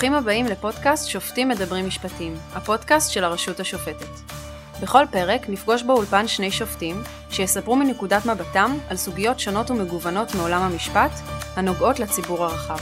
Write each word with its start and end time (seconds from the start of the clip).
ברוכים 0.00 0.14
הבאים 0.14 0.46
לפודקאסט 0.46 1.08
שופטים 1.08 1.48
מדברים 1.48 1.86
משפטים, 1.86 2.34
הפודקאסט 2.52 3.12
של 3.12 3.24
הרשות 3.24 3.60
השופטת. 3.60 4.32
בכל 4.82 5.04
פרק 5.12 5.48
נפגוש 5.48 5.82
באולפן 5.82 6.28
שני 6.28 6.50
שופטים 6.50 6.96
שיספרו 7.30 7.76
מנקודת 7.76 8.26
מבטם 8.26 8.70
על 8.90 8.96
סוגיות 8.96 9.40
שונות 9.40 9.70
ומגוונות 9.70 10.28
מעולם 10.34 10.62
המשפט 10.62 11.10
הנוגעות 11.56 12.00
לציבור 12.00 12.44
הרחב. 12.44 12.78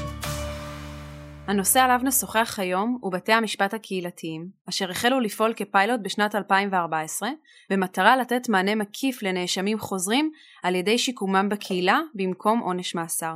הנושא 1.46 1.80
עליו 1.80 2.00
נשוחח 2.02 2.58
היום 2.58 2.98
הוא 3.00 3.12
בתי 3.12 3.32
המשפט 3.32 3.74
הקהילתיים, 3.74 4.48
אשר 4.68 4.90
החלו 4.90 5.20
לפעול 5.20 5.52
כפיילוט 5.56 6.00
בשנת 6.02 6.34
2014, 6.34 7.28
במטרה 7.70 8.16
לתת 8.16 8.48
מענה 8.48 8.74
מקיף 8.74 9.22
לנאשמים 9.22 9.78
חוזרים 9.78 10.30
על 10.62 10.74
ידי 10.74 10.98
שיקומם 10.98 11.48
בקהילה 11.48 12.00
במקום 12.14 12.58
עונש 12.58 12.94
מאסר. 12.94 13.34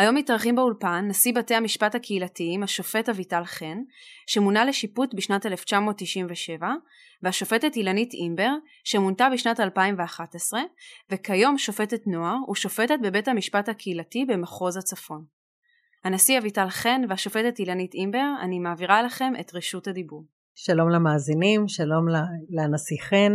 היום 0.00 0.14
מתארחים 0.14 0.56
באולפן 0.56 1.04
נשיא 1.08 1.32
בתי 1.34 1.54
המשפט 1.54 1.94
הקהילתיים 1.94 2.62
השופט 2.62 3.08
אביטל 3.08 3.44
חן, 3.44 3.78
שמונה 4.26 4.64
לשיפוט 4.64 5.14
בשנת 5.14 5.46
1997, 5.46 6.68
והשופטת 7.22 7.76
אילנית 7.76 8.12
אימבר, 8.12 8.50
שמונתה 8.84 9.28
בשנת 9.32 9.60
2011, 9.60 10.60
וכיום 11.10 11.58
שופטת 11.58 12.06
נוער 12.06 12.36
ושופטת 12.50 12.98
בבית 13.02 13.28
המשפט 13.28 13.68
הקהילתי 13.68 14.24
במחוז 14.24 14.76
הצפון. 14.76 15.24
הנשיא 16.04 16.38
אביטל 16.38 16.68
חן 16.68 17.02
והשופטת 17.08 17.58
אילנית 17.58 17.94
אימבר, 17.94 18.26
אני 18.42 18.58
מעבירה 18.58 19.02
לכם 19.02 19.32
את 19.40 19.54
רשות 19.54 19.88
הדיבור. 19.88 20.24
שלום 20.54 20.90
למאזינים, 20.90 21.68
שלום 21.68 22.06
לנשיא 22.50 23.02
חן. 23.02 23.32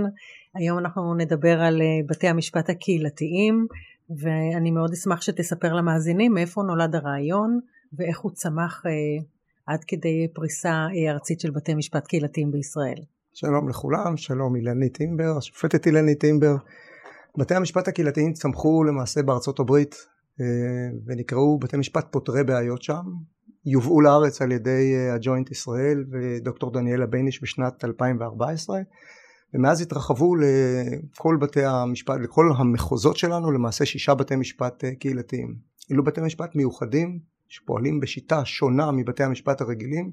היום 0.55 0.79
אנחנו 0.79 1.15
נדבר 1.15 1.61
על 1.61 1.81
אה, 1.81 1.87
בתי 2.09 2.27
המשפט 2.27 2.69
הקהילתיים, 2.69 3.67
ואני 4.09 4.71
מאוד 4.71 4.91
אשמח 4.91 5.21
שתספר 5.21 5.73
למאזינים 5.73 6.33
מאיפה 6.33 6.61
נולד 6.63 6.95
הרעיון 6.95 7.59
ואיך 7.93 8.19
הוא 8.19 8.31
צמח 8.31 8.83
אה, 8.85 8.91
עד 9.65 9.83
כדי 9.83 10.27
פריסה 10.33 10.69
אה, 10.69 11.11
ארצית 11.11 11.39
של 11.39 11.51
בתי 11.51 11.73
משפט 11.73 12.07
קהילתיים 12.07 12.51
בישראל. 12.51 12.97
שלום 13.33 13.69
לכולם, 13.69 14.17
שלום 14.17 14.55
אילנית 14.55 15.01
אימבר, 15.01 15.37
השופטת 15.37 15.85
אילנית 15.85 16.23
אימבר. 16.23 16.55
בתי 17.37 17.55
המשפט 17.55 17.87
הקהילתיים 17.87 18.33
צמחו 18.33 18.83
למעשה 18.83 19.23
בארצות 19.23 19.59
הברית 19.59 19.95
אה, 20.41 20.45
ונקראו 21.05 21.59
בתי 21.59 21.77
משפט 21.77 22.07
פותרי 22.11 22.43
בעיות 22.43 22.81
שם, 22.81 23.03
יובאו 23.65 24.01
לארץ 24.01 24.41
על 24.41 24.51
ידי 24.51 24.93
אה, 24.95 25.13
הג'וינט 25.13 25.51
ישראל 25.51 26.05
ודוקטור 26.11 26.71
דניאלה 26.71 27.05
בייניש 27.05 27.43
בשנת 27.43 27.83
2014 27.85 28.79
ומאז 29.55 29.81
התרחבו 29.81 30.35
לכל 30.35 31.37
בתי 31.41 31.65
המשפט, 31.65 32.15
לכל 32.19 32.49
המחוזות 32.57 33.17
שלנו 33.17 33.51
למעשה 33.51 33.85
שישה 33.85 34.13
בתי 34.13 34.35
משפט 34.35 34.83
אה, 34.83 34.95
קהילתיים. 34.95 35.55
אלו 35.91 36.03
בתי 36.03 36.21
משפט 36.21 36.55
מיוחדים 36.55 37.19
שפועלים 37.49 37.99
בשיטה 37.99 38.45
שונה 38.45 38.91
מבתי 38.91 39.23
המשפט 39.23 39.61
הרגילים 39.61 40.11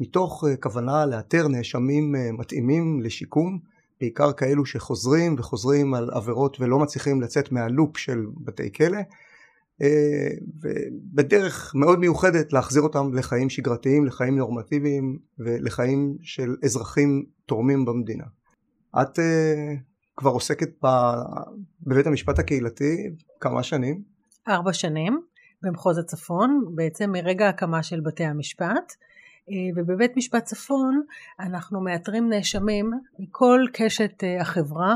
מתוך 0.00 0.44
כוונה 0.60 1.06
לאתר 1.06 1.48
נאשמים 1.48 2.14
מתאימים 2.38 3.00
לשיקום 3.00 3.58
בעיקר 4.00 4.32
כאלו 4.32 4.66
שחוזרים 4.66 5.34
וחוזרים 5.38 5.94
על 5.94 6.10
עבירות 6.12 6.60
ולא 6.60 6.78
מצליחים 6.78 7.20
לצאת 7.20 7.52
מהלופ 7.52 7.96
של 7.96 8.26
בתי 8.36 8.72
כלא 8.72 8.98
אה, 9.82 10.28
ובדרך 10.62 11.74
מאוד 11.74 11.98
מיוחדת 11.98 12.52
להחזיר 12.52 12.82
אותם 12.82 13.14
לחיים 13.14 13.50
שגרתיים, 13.50 14.06
לחיים 14.06 14.36
נורמטיביים 14.36 15.18
ולחיים 15.38 16.16
של 16.22 16.56
אזרחים 16.64 17.24
תורמים 17.46 17.84
במדינה. 17.84 18.24
את 19.02 19.18
uh, 19.18 19.22
כבר 20.16 20.30
עוסקת 20.30 20.68
ב, 20.84 20.88
בבית 21.86 22.06
המשפט 22.06 22.38
הקהילתי 22.38 23.10
כמה 23.40 23.62
שנים? 23.62 24.02
ארבע 24.48 24.72
שנים 24.72 25.20
במחוז 25.62 25.98
הצפון, 25.98 26.64
בעצם 26.74 27.10
מרגע 27.12 27.48
הקמה 27.48 27.82
של 27.82 28.00
בתי 28.00 28.24
המשפט. 28.24 28.92
אה, 29.50 29.54
ובבית 29.76 30.16
משפט 30.16 30.44
צפון 30.44 31.02
אנחנו 31.40 31.80
מאתרים 31.80 32.28
נאשמים 32.28 32.90
מכל 33.18 33.60
קשת 33.72 34.22
החברה 34.40 34.94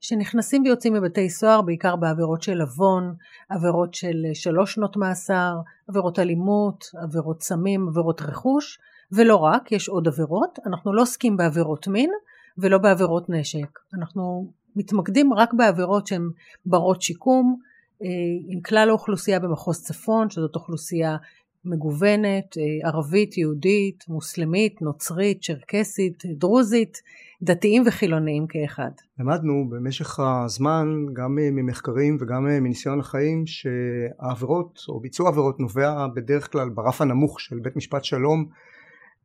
שנכנסים 0.00 0.62
ויוצאים 0.62 0.94
מבתי 0.94 1.30
סוהר 1.30 1.62
בעיקר 1.62 1.96
בעבירות 1.96 2.42
של 2.42 2.60
עוון, 2.60 3.14
עבירות 3.48 3.94
של 3.94 4.26
שלוש 4.34 4.74
שנות 4.74 4.96
מאסר, 4.96 5.54
עבירות 5.88 6.18
אלימות, 6.18 6.84
עבירות 7.02 7.42
סמים, 7.42 7.88
עבירות 7.88 8.22
רכוש, 8.22 8.78
ולא 9.12 9.36
רק, 9.36 9.72
יש 9.72 9.88
עוד 9.88 10.08
עבירות. 10.08 10.58
אנחנו 10.66 10.92
לא 10.92 11.02
עוסקים 11.02 11.36
בעבירות 11.36 11.88
מין 11.88 12.10
ולא 12.58 12.78
בעבירות 12.78 13.30
נשק. 13.30 13.78
אנחנו 13.94 14.52
מתמקדים 14.76 15.32
רק 15.32 15.54
בעבירות 15.54 16.06
שהן 16.06 16.30
ברות 16.66 17.02
שיקום, 17.02 17.56
אה, 18.02 18.08
עם 18.48 18.60
כלל 18.60 18.88
האוכלוסייה 18.88 19.40
במחוז 19.40 19.82
צפון, 19.82 20.30
שזאת 20.30 20.54
אוכלוסייה 20.54 21.16
מגוונת, 21.64 22.58
אה, 22.58 22.88
ערבית, 22.88 23.38
יהודית, 23.38 24.04
מוסלמית, 24.08 24.82
נוצרית, 24.82 25.42
צ'רקסית, 25.42 26.22
דרוזית, 26.26 27.02
דתיים 27.42 27.82
וחילוניים 27.86 28.46
כאחד. 28.46 28.90
למדנו 29.18 29.68
במשך 29.70 30.20
הזמן 30.20 30.86
גם 31.12 31.34
ממחקרים 31.34 32.16
וגם 32.20 32.44
מניסיון 32.44 33.00
החיים 33.00 33.44
שהעבירות 33.46 34.78
או 34.88 35.00
ביצוע 35.00 35.28
עבירות 35.28 35.60
נובע 35.60 36.06
בדרך 36.14 36.52
כלל 36.52 36.68
ברף 36.68 37.00
הנמוך 37.00 37.40
של 37.40 37.56
בית 37.62 37.76
משפט 37.76 38.04
שלום 38.04 38.46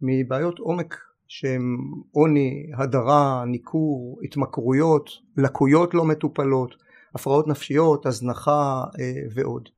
מבעיות 0.02 0.60
עומק 0.60 0.96
שהן 1.30 1.78
עוני, 2.12 2.66
הדרה, 2.78 3.44
ניכור, 3.48 4.20
התמכרויות, 4.24 5.10
לקויות 5.38 5.94
לא 5.94 6.06
מטופלות, 6.06 6.76
הפרעות 7.16 7.48
נפשיות, 7.48 8.06
הזנחה 8.06 8.84
אה, 9.00 9.12
ועוד. 9.34 9.70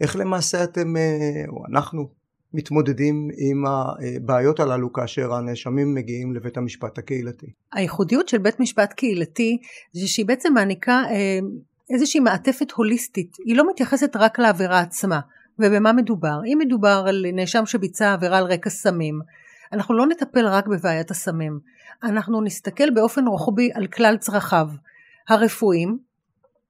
איך 0.00 0.16
למעשה 0.16 0.64
אתם 0.64 0.96
אה, 0.96 1.44
או 1.48 1.64
אנחנו 1.72 2.08
מתמודדים 2.54 3.28
עם 3.36 3.64
הבעיות 3.66 4.60
הללו 4.60 4.92
כאשר 4.92 5.34
הנאשמים 5.34 5.94
מגיעים 5.94 6.34
לבית 6.34 6.56
המשפט 6.56 6.98
הקהילתי. 6.98 7.46
הייחודיות 7.72 8.28
של 8.28 8.38
בית 8.38 8.60
משפט 8.60 8.92
קהילתי 8.92 9.58
זה 9.92 10.08
שהיא 10.08 10.26
בעצם 10.26 10.54
מעניקה 10.54 11.02
אה, 11.10 11.38
איזושהי 11.90 12.20
מעטפת 12.20 12.70
הוליסטית, 12.70 13.36
היא 13.44 13.56
לא 13.56 13.70
מתייחסת 13.70 14.16
רק 14.16 14.38
לעבירה 14.38 14.80
עצמה. 14.80 15.20
ובמה 15.58 15.92
מדובר? 15.92 16.40
אם 16.46 16.58
מדובר 16.60 17.04
על 17.08 17.26
נאשם 17.32 17.66
שביצע 17.66 18.12
עבירה 18.12 18.38
על 18.38 18.44
רקע 18.44 18.70
סמים, 18.70 19.20
אנחנו 19.72 19.94
לא 19.94 20.06
נטפל 20.06 20.46
רק 20.46 20.66
בבעיית 20.66 21.10
הסמים, 21.10 21.60
אנחנו 22.02 22.40
נסתכל 22.40 22.90
באופן 22.90 23.26
רוחבי 23.26 23.70
על 23.74 23.86
כלל 23.86 24.16
צרכיו 24.16 24.68
הרפואיים, 25.28 25.98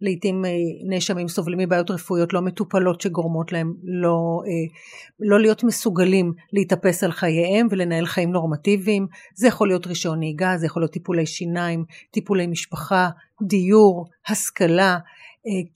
לעיתים 0.00 0.44
אה, 0.44 0.50
נאשמים 0.88 1.28
סובלים 1.28 1.58
מבעיות 1.58 1.90
רפואיות 1.90 2.32
לא 2.32 2.42
מטופלות 2.42 3.00
שגורמות 3.00 3.52
להם 3.52 3.74
לא, 3.84 4.42
אה, 4.46 4.74
לא 5.20 5.40
להיות 5.40 5.64
מסוגלים 5.64 6.32
להתאפס 6.52 7.04
על 7.04 7.12
חייהם 7.12 7.66
ולנהל 7.70 8.06
חיים 8.06 8.32
נורמטיביים. 8.32 9.06
זה 9.34 9.48
יכול 9.48 9.68
להיות 9.68 9.86
רישיון 9.86 10.18
נהיגה, 10.18 10.56
זה 10.56 10.66
יכול 10.66 10.82
להיות 10.82 10.92
טיפולי 10.92 11.26
שיניים, 11.26 11.84
טיפולי 12.10 12.46
משפחה, 12.46 13.08
דיור, 13.42 14.06
השכלה, 14.28 14.98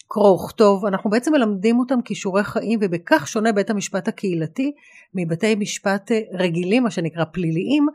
קרוא 0.09 0.31
וכתוב. 0.31 0.87
אנחנו 0.87 1.11
בעצם 1.11 1.33
מלמדים 1.33 1.79
אותם 1.79 2.03
כישורי 2.03 2.45
חיים 2.45 2.79
ובכך 2.83 3.29
שונה 3.29 3.53
בית 3.53 3.71
המשפט 3.71 4.09
הקהילתי 4.09 4.73
מבתי 5.15 5.55
משפט 5.55 6.11
רגילים, 6.33 6.83
מה 6.83 6.91
שנקרא 6.91 7.25
פליליים, 7.25 7.87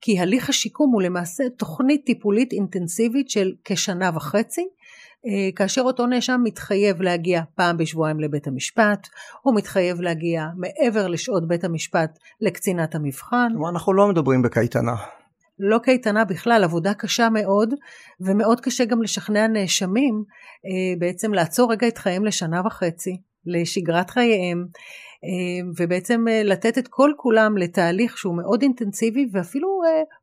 כי 0.00 0.18
הליך 0.18 0.48
השיקום 0.48 0.90
הוא 0.92 1.02
למעשה 1.02 1.44
תוכנית 1.56 2.04
טיפולית 2.06 2.52
אינטנסיבית 2.52 3.30
של 3.30 3.52
כשנה 3.64 4.10
וחצי. 4.14 4.68
אה, 5.26 5.50
כאשר 5.56 5.82
אותו 5.82 6.06
נאשם 6.06 6.40
מתחייב 6.44 7.02
להגיע 7.02 7.42
פעם 7.54 7.76
בשבועיים 7.76 8.20
לבית 8.20 8.46
המשפט, 8.46 9.08
הוא 9.42 9.54
מתחייב 9.56 10.00
להגיע 10.00 10.46
מעבר 10.56 11.06
לשעות 11.08 11.48
בית 11.48 11.64
המשפט 11.64 12.18
לקצינת 12.40 12.94
המבחן. 12.94 13.52
אנחנו 13.70 13.92
לא 13.92 14.08
מדברים 14.08 14.42
בקייטנה. 14.42 14.94
לא 15.58 15.78
קייטנה 15.78 16.24
בכלל, 16.24 16.64
עבודה 16.64 16.94
קשה 16.94 17.28
מאוד, 17.28 17.74
ומאוד 18.20 18.60
קשה 18.60 18.84
גם 18.84 19.02
לשכנע 19.02 19.46
נאשמים 19.46 20.24
אה, 20.66 20.98
בעצם 20.98 21.34
לעצור 21.34 21.72
רגע 21.72 21.88
את 21.88 21.98
חייהם 21.98 22.24
לשנה 22.24 22.62
וחצי, 22.66 23.16
לשגרת 23.46 24.10
חייהם, 24.10 24.66
אה, 25.24 25.70
ובעצם 25.78 26.24
אה, 26.28 26.42
לתת 26.42 26.78
את 26.78 26.88
כל 26.88 27.10
כולם 27.16 27.56
לתהליך 27.58 28.18
שהוא 28.18 28.36
מאוד 28.36 28.62
אינטנסיבי 28.62 29.28
ואפילו 29.32 29.68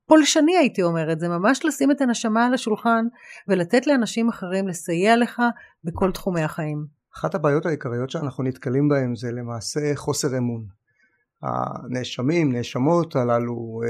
פולשני 0.07 0.57
הייתי 0.57 0.83
אומרת, 0.83 1.19
זה 1.19 1.27
ממש 1.27 1.65
לשים 1.65 1.91
את 1.91 2.01
הנשמה 2.01 2.45
על 2.45 2.53
השולחן 2.53 3.05
ולתת 3.47 3.87
לאנשים 3.87 4.29
אחרים 4.29 4.67
לסייע 4.67 5.17
לך 5.17 5.41
בכל 5.83 6.11
תחומי 6.11 6.41
החיים. 6.41 6.85
אחת 7.17 7.35
הבעיות 7.35 7.65
העיקריות 7.65 8.09
שאנחנו 8.09 8.43
נתקלים 8.43 8.87
בהן 8.89 9.15
זה 9.15 9.31
למעשה 9.31 9.95
חוסר 9.95 10.37
אמון. 10.37 10.80
הנאשמים, 11.43 12.51
נאשמות 12.51 13.15
הללו, 13.15 13.81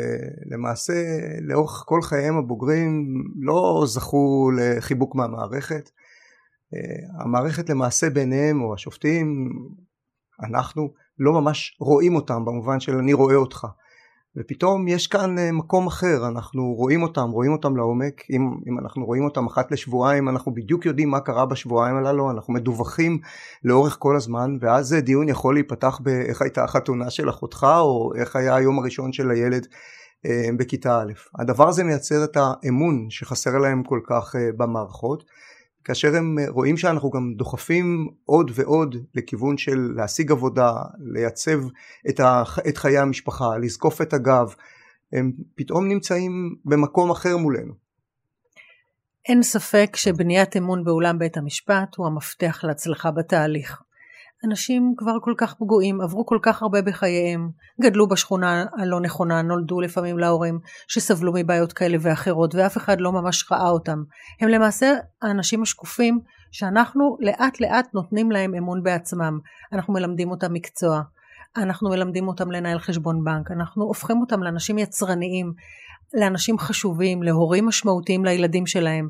למעשה 0.45 0.94
לאורך 1.42 1.83
כל 1.88 2.01
חייהם 2.01 2.38
הבוגרים 2.38 3.13
לא 3.39 3.83
זכו 3.88 4.51
לחיבוק 4.57 5.15
מהמערכת. 5.15 5.89
המערכת 7.19 7.69
למעשה 7.69 8.09
ביניהם, 8.09 8.62
או 8.62 8.74
השופטים, 8.74 9.50
אנחנו 10.44 10.94
לא 11.19 11.33
ממש 11.33 11.77
רואים 11.80 12.15
אותם 12.15 12.45
במובן 12.45 12.80
של 12.80 12.98
אני 12.98 13.13
רואה 13.13 13.36
אותך. 13.36 13.68
ופתאום 14.37 14.87
יש 14.87 15.07
כאן 15.07 15.37
אה, 15.37 15.51
מקום 15.51 15.87
אחר, 15.87 16.27
אנחנו 16.27 16.73
רואים 16.73 17.03
אותם, 17.03 17.29
רואים 17.29 17.51
אותם 17.51 17.77
לעומק, 17.77 18.21
אם, 18.29 18.41
אם 18.67 18.79
אנחנו 18.79 19.05
רואים 19.05 19.23
אותם 19.23 19.45
אחת 19.47 19.71
לשבועיים, 19.71 20.29
אנחנו 20.29 20.53
בדיוק 20.53 20.85
יודעים 20.85 21.09
מה 21.09 21.19
קרה 21.19 21.45
בשבועיים 21.45 21.95
הללו, 21.95 22.31
אנחנו 22.31 22.53
מדווחים 22.53 23.19
לאורך 23.63 23.95
כל 23.99 24.15
הזמן, 24.15 24.57
ואז 24.61 24.93
דיון 24.93 25.29
יכול 25.29 25.53
להיפתח 25.53 25.99
באיך 26.03 26.41
הייתה 26.41 26.63
החתונה 26.63 27.09
של 27.09 27.29
אחותך, 27.29 27.67
או 27.79 28.11
איך 28.15 28.35
היה 28.35 28.55
היום 28.55 28.79
הראשון 28.79 29.13
של 29.13 29.31
הילד 29.31 29.67
אה, 30.25 30.49
בכיתה 30.57 31.01
א'. 31.01 31.11
הדבר 31.39 31.69
הזה 31.69 31.83
מייצר 31.83 32.23
את 32.23 32.37
האמון 32.37 33.09
שחסר 33.09 33.57
להם 33.57 33.83
כל 33.83 33.99
כך 34.07 34.35
אה, 34.35 34.49
במערכות. 34.57 35.23
כאשר 35.83 36.15
הם 36.15 36.37
רואים 36.47 36.77
שאנחנו 36.77 37.09
גם 37.09 37.33
דוחפים 37.37 38.07
עוד 38.25 38.51
ועוד 38.53 38.95
לכיוון 39.15 39.57
של 39.57 39.91
להשיג 39.95 40.31
עבודה, 40.31 40.73
לייצב 40.99 41.59
את, 42.09 42.19
ה, 42.19 42.43
את 42.67 42.77
חיי 42.77 42.97
המשפחה, 42.97 43.57
לזקוף 43.57 44.01
את 44.01 44.13
הגב, 44.13 44.53
הם 45.13 45.31
פתאום 45.55 45.87
נמצאים 45.87 46.55
במקום 46.65 47.11
אחר 47.11 47.37
מולנו. 47.37 47.73
אין 49.29 49.43
ספק 49.43 49.95
שבניית 49.95 50.57
אמון 50.57 50.83
באולם 50.83 51.19
בית 51.19 51.37
המשפט 51.37 51.95
הוא 51.97 52.07
המפתח 52.07 52.63
להצלחה 52.63 53.11
בתהליך. 53.11 53.81
אנשים 54.45 54.93
כבר 54.97 55.17
כל 55.21 55.33
כך 55.38 55.53
פגועים, 55.53 56.01
עברו 56.01 56.25
כל 56.25 56.39
כך 56.41 56.61
הרבה 56.61 56.81
בחייהם, 56.81 57.49
גדלו 57.81 58.07
בשכונה 58.07 58.65
הלא 58.77 58.99
נכונה, 58.99 59.41
נולדו 59.41 59.81
לפעמים 59.81 60.19
להורים 60.19 60.59
שסבלו 60.88 61.33
מבעיות 61.35 61.73
כאלה 61.73 61.97
ואחרות 62.01 62.55
ואף 62.55 62.77
אחד 62.77 63.01
לא 63.01 63.11
ממש 63.11 63.51
ראה 63.51 63.69
אותם. 63.69 64.03
הם 64.41 64.49
למעשה 64.49 64.93
האנשים 65.21 65.61
השקופים 65.61 66.19
שאנחנו 66.51 67.17
לאט 67.19 67.61
לאט 67.61 67.93
נותנים 67.93 68.31
להם 68.31 68.55
אמון 68.55 68.83
בעצמם. 68.83 69.39
אנחנו 69.73 69.93
מלמדים 69.93 70.31
אותם 70.31 70.53
מקצוע, 70.53 71.01
אנחנו 71.57 71.89
מלמדים 71.89 72.27
אותם 72.27 72.51
לנהל 72.51 72.79
חשבון 72.79 73.23
בנק, 73.23 73.51
אנחנו 73.51 73.83
הופכים 73.83 74.21
אותם 74.21 74.43
לאנשים 74.43 74.77
יצרניים, 74.77 75.53
לאנשים 76.13 76.59
חשובים, 76.59 77.23
להורים 77.23 77.65
משמעותיים 77.65 78.25
לילדים 78.25 78.65
שלהם. 78.65 79.09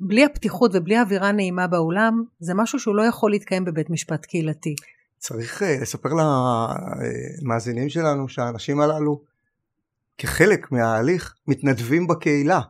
בלי 0.00 0.24
הפתיחות 0.24 0.70
ובלי 0.74 0.96
האווירה 0.96 1.28
הנעימה 1.28 1.66
באולם, 1.66 2.24
זה 2.38 2.54
משהו 2.54 2.78
שהוא 2.78 2.96
לא 2.96 3.02
יכול 3.02 3.30
להתקיים 3.30 3.64
בבית 3.64 3.90
משפט 3.90 4.24
קהילתי. 4.24 4.74
צריך 5.18 5.62
uh, 5.62 5.82
לספר 5.82 6.08
למאזינים 7.42 7.88
שלנו 7.88 8.28
שהאנשים 8.28 8.80
הללו, 8.80 9.20
כחלק 10.18 10.72
מההליך, 10.72 11.34
מתנדבים 11.48 12.06
בקהילה. 12.06 12.60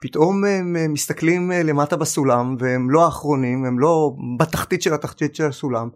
פתאום 0.00 0.44
הם 0.44 0.92
מסתכלים 0.92 1.52
אה, 1.52 1.62
למטה 1.62 1.96
בסולם 1.96 2.56
והם 2.58 2.90
לא 2.90 3.04
האחרונים, 3.04 3.64
הם 3.64 3.78
לא 3.78 4.12
בתחתית 4.38 4.82
של 4.82 4.94
התחתית 4.94 5.34
של 5.34 5.44
הסולם, 5.44 5.88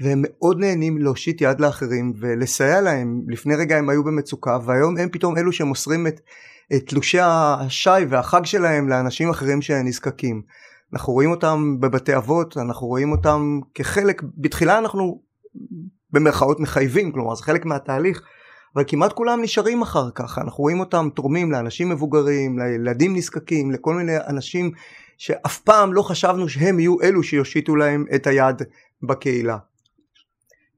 והם 0.00 0.22
מאוד 0.24 0.58
נהנים 0.60 0.98
להושיט 0.98 1.40
יד 1.40 1.60
לאחרים 1.60 2.12
ולסייע 2.20 2.80
להם. 2.80 3.22
לפני 3.28 3.54
רגע 3.54 3.76
הם 3.76 3.88
היו 3.88 4.04
במצוקה 4.04 4.58
והיום 4.64 4.96
הם 4.98 5.08
פתאום 5.08 5.38
אלו 5.38 5.52
שמוסרים 5.52 6.06
את 6.06 6.20
את 6.76 6.86
תלושי 6.86 7.18
השי 7.20 8.04
והחג 8.08 8.44
שלהם 8.44 8.88
לאנשים 8.88 9.30
אחרים 9.30 9.62
שנזקקים. 9.62 10.42
אנחנו 10.92 11.12
רואים 11.12 11.30
אותם 11.30 11.76
בבתי 11.80 12.16
אבות, 12.16 12.56
אנחנו 12.56 12.86
רואים 12.86 13.12
אותם 13.12 13.60
כחלק, 13.74 14.22
בתחילה 14.36 14.78
אנחנו 14.78 15.22
במרכאות 16.12 16.60
מחייבים, 16.60 17.12
כלומר 17.12 17.34
זה 17.34 17.42
חלק 17.42 17.64
מהתהליך, 17.64 18.22
אבל 18.74 18.84
כמעט 18.86 19.12
כולם 19.12 19.42
נשארים 19.42 19.82
אחר 19.82 20.10
כך, 20.14 20.38
אנחנו 20.38 20.62
רואים 20.62 20.80
אותם 20.80 21.08
תורמים 21.14 21.52
לאנשים 21.52 21.88
מבוגרים, 21.88 22.58
לילדים 22.58 23.16
נזקקים, 23.16 23.70
לכל 23.70 23.94
מיני 23.94 24.16
אנשים 24.16 24.70
שאף 25.18 25.58
פעם 25.60 25.92
לא 25.92 26.02
חשבנו 26.02 26.48
שהם 26.48 26.80
יהיו 26.80 27.00
אלו 27.02 27.22
שיושיטו 27.22 27.76
להם 27.76 28.04
את 28.14 28.26
היד 28.26 28.62
בקהילה. 29.02 29.58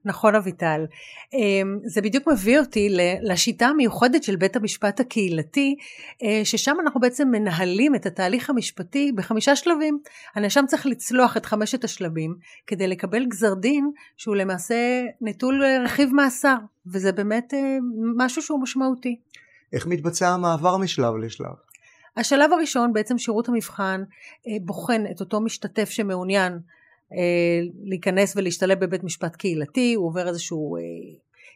נכון 0.05 0.35
אביטל. 0.35 0.87
אמ, 1.33 1.79
זה 1.85 2.01
בדיוק 2.01 2.29
מביא 2.29 2.59
אותי 2.59 2.97
לשיטה 3.23 3.67
המיוחדת 3.67 4.23
של 4.23 4.37
בית 4.37 4.57
המשפט 4.57 5.01
הקהילתי, 5.01 5.77
אה, 6.23 6.41
ששם 6.45 6.77
אנחנו 6.83 7.01
בעצם 7.01 7.29
מנהלים 7.31 7.95
את 7.95 8.07
התהליך 8.07 8.51
המשפטי 8.51 9.13
בחמישה 9.13 9.57
שלבים. 9.57 9.99
הנאשם 10.35 10.65
צריך 10.69 10.87
לצלוח 10.87 11.37
את 11.37 11.47
חמשת 11.47 11.85
השלבים 11.85 12.35
כדי 12.67 12.89
לקבל 12.89 13.27
גזר 13.27 13.55
דין 13.55 13.91
שהוא 14.17 14.37
למעשה 14.37 15.03
נטול 15.21 15.63
רכיב 15.85 16.11
מאסר, 16.13 16.57
וזה 16.87 17.13
באמת 17.13 17.55
אה, 17.55 17.79
משהו 18.17 18.43
שהוא 18.43 18.63
משמעותי. 18.63 19.17
איך 19.73 19.87
מתבצע 19.87 20.29
המעבר 20.29 20.77
משלב 20.77 21.17
לשלב? 21.17 21.55
השלב 22.17 22.53
הראשון 22.53 22.93
בעצם 22.93 23.19
שירות 23.19 23.49
המבחן 23.49 24.03
אה, 24.47 24.53
בוחן 24.63 25.05
את 25.11 25.21
אותו 25.21 25.41
משתתף 25.41 25.91
שמעוניין 25.91 26.53
אה, 26.53 26.59
להיכנס 27.85 28.37
ולהשתלב 28.37 28.81
בבית 28.81 29.05
משפט 29.05 29.37
קהילתי, 29.37 29.95
הוא 29.95 30.07
עובר 30.07 30.29
איזשהו 30.29 30.77
אה, 30.77 30.81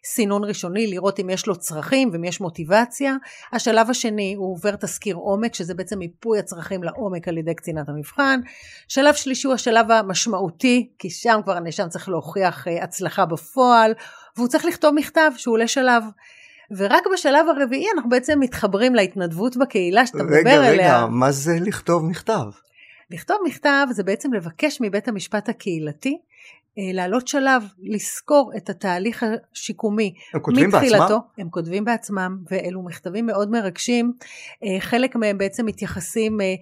סינון 0.04 0.44
ראשוני 0.44 0.86
לראות 0.86 1.20
אם 1.20 1.30
יש 1.30 1.46
לו 1.46 1.56
צרכים 1.56 2.10
ואם 2.12 2.24
יש 2.24 2.40
מוטיבציה. 2.40 3.16
השלב 3.52 3.90
השני 3.90 4.34
הוא 4.34 4.52
עובר 4.52 4.76
תסקיר 4.76 5.16
עומק 5.16 5.54
שזה 5.54 5.74
בעצם 5.74 5.98
מיפוי 5.98 6.38
הצרכים 6.38 6.82
לעומק 6.82 7.28
על 7.28 7.38
ידי 7.38 7.54
קצינת 7.54 7.88
המבחן. 7.88 8.40
שלב 8.88 9.14
שלישי 9.14 9.46
הוא 9.46 9.54
השלב 9.54 9.90
המשמעותי 9.90 10.88
כי 10.98 11.10
שם 11.10 11.40
כבר 11.44 11.56
הנאשם 11.56 11.88
צריך 11.88 12.08
להוכיח 12.08 12.68
אה, 12.68 12.82
הצלחה 12.82 13.26
בפועל 13.26 13.92
והוא 14.36 14.48
צריך 14.48 14.64
לכתוב 14.64 14.94
מכתב 14.94 15.30
שהוא 15.36 15.52
עולה 15.52 15.68
שלב. 15.68 16.04
ורק 16.76 17.02
בשלב 17.12 17.46
הרביעי 17.48 17.86
אנחנו 17.94 18.10
בעצם 18.10 18.40
מתחברים 18.40 18.94
להתנדבות 18.94 19.56
בקהילה 19.56 20.06
שאתה 20.06 20.18
מדבר 20.18 20.50
עליה. 20.50 20.70
רגע, 20.70 20.98
רגע, 20.98 21.06
מה 21.10 21.32
זה 21.32 21.56
לכתוב 21.60 22.04
מכתב? 22.04 22.44
לכתוב 23.14 23.36
מכתב 23.46 23.86
זה 23.90 24.02
בעצם 24.02 24.32
לבקש 24.32 24.78
מבית 24.80 25.08
המשפט 25.08 25.48
הקהילתי 25.48 26.18
אה, 26.78 26.92
לעלות 26.92 27.28
שלב, 27.28 27.62
לזכור 27.82 28.52
את 28.56 28.70
התהליך 28.70 29.24
השיקומי 29.52 30.14
הם 30.34 30.40
כותבים 30.40 30.68
מתחילתו, 30.68 30.98
בעצמם? 30.98 31.18
הם 31.38 31.50
כותבים 31.50 31.84
בעצמם 31.84 32.38
ואלו 32.50 32.82
מכתבים 32.82 33.26
מאוד 33.26 33.50
מרגשים, 33.50 34.12
אה, 34.64 34.80
חלק 34.80 35.16
מהם 35.16 35.38
בעצם 35.38 35.66
מתייחסים 35.66 36.40
אה, 36.40 36.54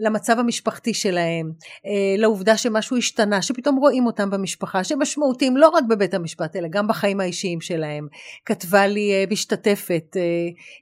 למצב 0.00 0.38
המשפחתי 0.38 0.94
שלהם, 0.94 1.52
אה, 1.86 2.16
לעובדה 2.18 2.56
שמשהו 2.56 2.96
השתנה, 2.96 3.42
שפתאום 3.42 3.76
רואים 3.76 4.06
אותם 4.06 4.30
במשפחה, 4.30 4.84
שהם 4.84 5.02
משמעותיים 5.02 5.56
לא 5.56 5.68
רק 5.68 5.84
בבית 5.88 6.14
המשפט, 6.14 6.56
אלא 6.56 6.68
גם 6.70 6.88
בחיים 6.88 7.20
האישיים 7.20 7.60
שלהם. 7.60 8.06
כתבה 8.44 8.86
לי 8.86 9.12
אה, 9.12 9.24
משתתפת, 9.30 10.16
אה, 10.16 10.22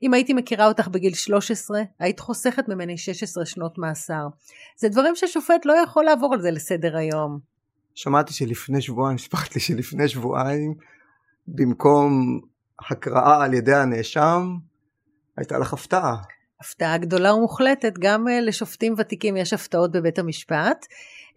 אם 0.02 0.14
הייתי 0.14 0.34
מכירה 0.34 0.66
אותך 0.66 0.88
בגיל 0.88 1.14
13, 1.14 1.82
היית 1.98 2.20
חוסכת 2.20 2.68
ממני 2.68 2.98
16 2.98 3.46
שנות 3.46 3.78
מאסר. 3.78 4.26
זה 4.76 4.88
דברים 4.88 5.16
ששופט 5.16 5.66
לא 5.66 5.72
יכול 5.72 6.04
לעבור 6.04 6.34
על 6.34 6.40
זה 6.40 6.50
לסדר 6.50 6.96
היום. 6.96 7.38
שמעתי 7.94 8.32
שלפני 8.32 8.82
שבועיים, 8.82 9.18
סיפרת 9.24 9.54
לי 9.54 9.60
שלפני 9.60 10.08
שבועיים, 10.08 10.74
במקום 11.48 12.40
הקראה 12.90 13.44
על 13.44 13.54
ידי 13.54 13.74
הנאשם, 13.74 14.56
הייתה 15.36 15.58
לך 15.58 15.72
הפתעה. 15.72 16.16
הפתעה 16.60 16.98
גדולה 16.98 17.34
ומוחלטת, 17.34 17.92
גם 17.98 18.28
אה, 18.28 18.40
לשופטים 18.40 18.94
ותיקים 18.98 19.36
יש 19.36 19.52
הפתעות 19.52 19.92
בבית 19.92 20.18
המשפט. 20.18 20.86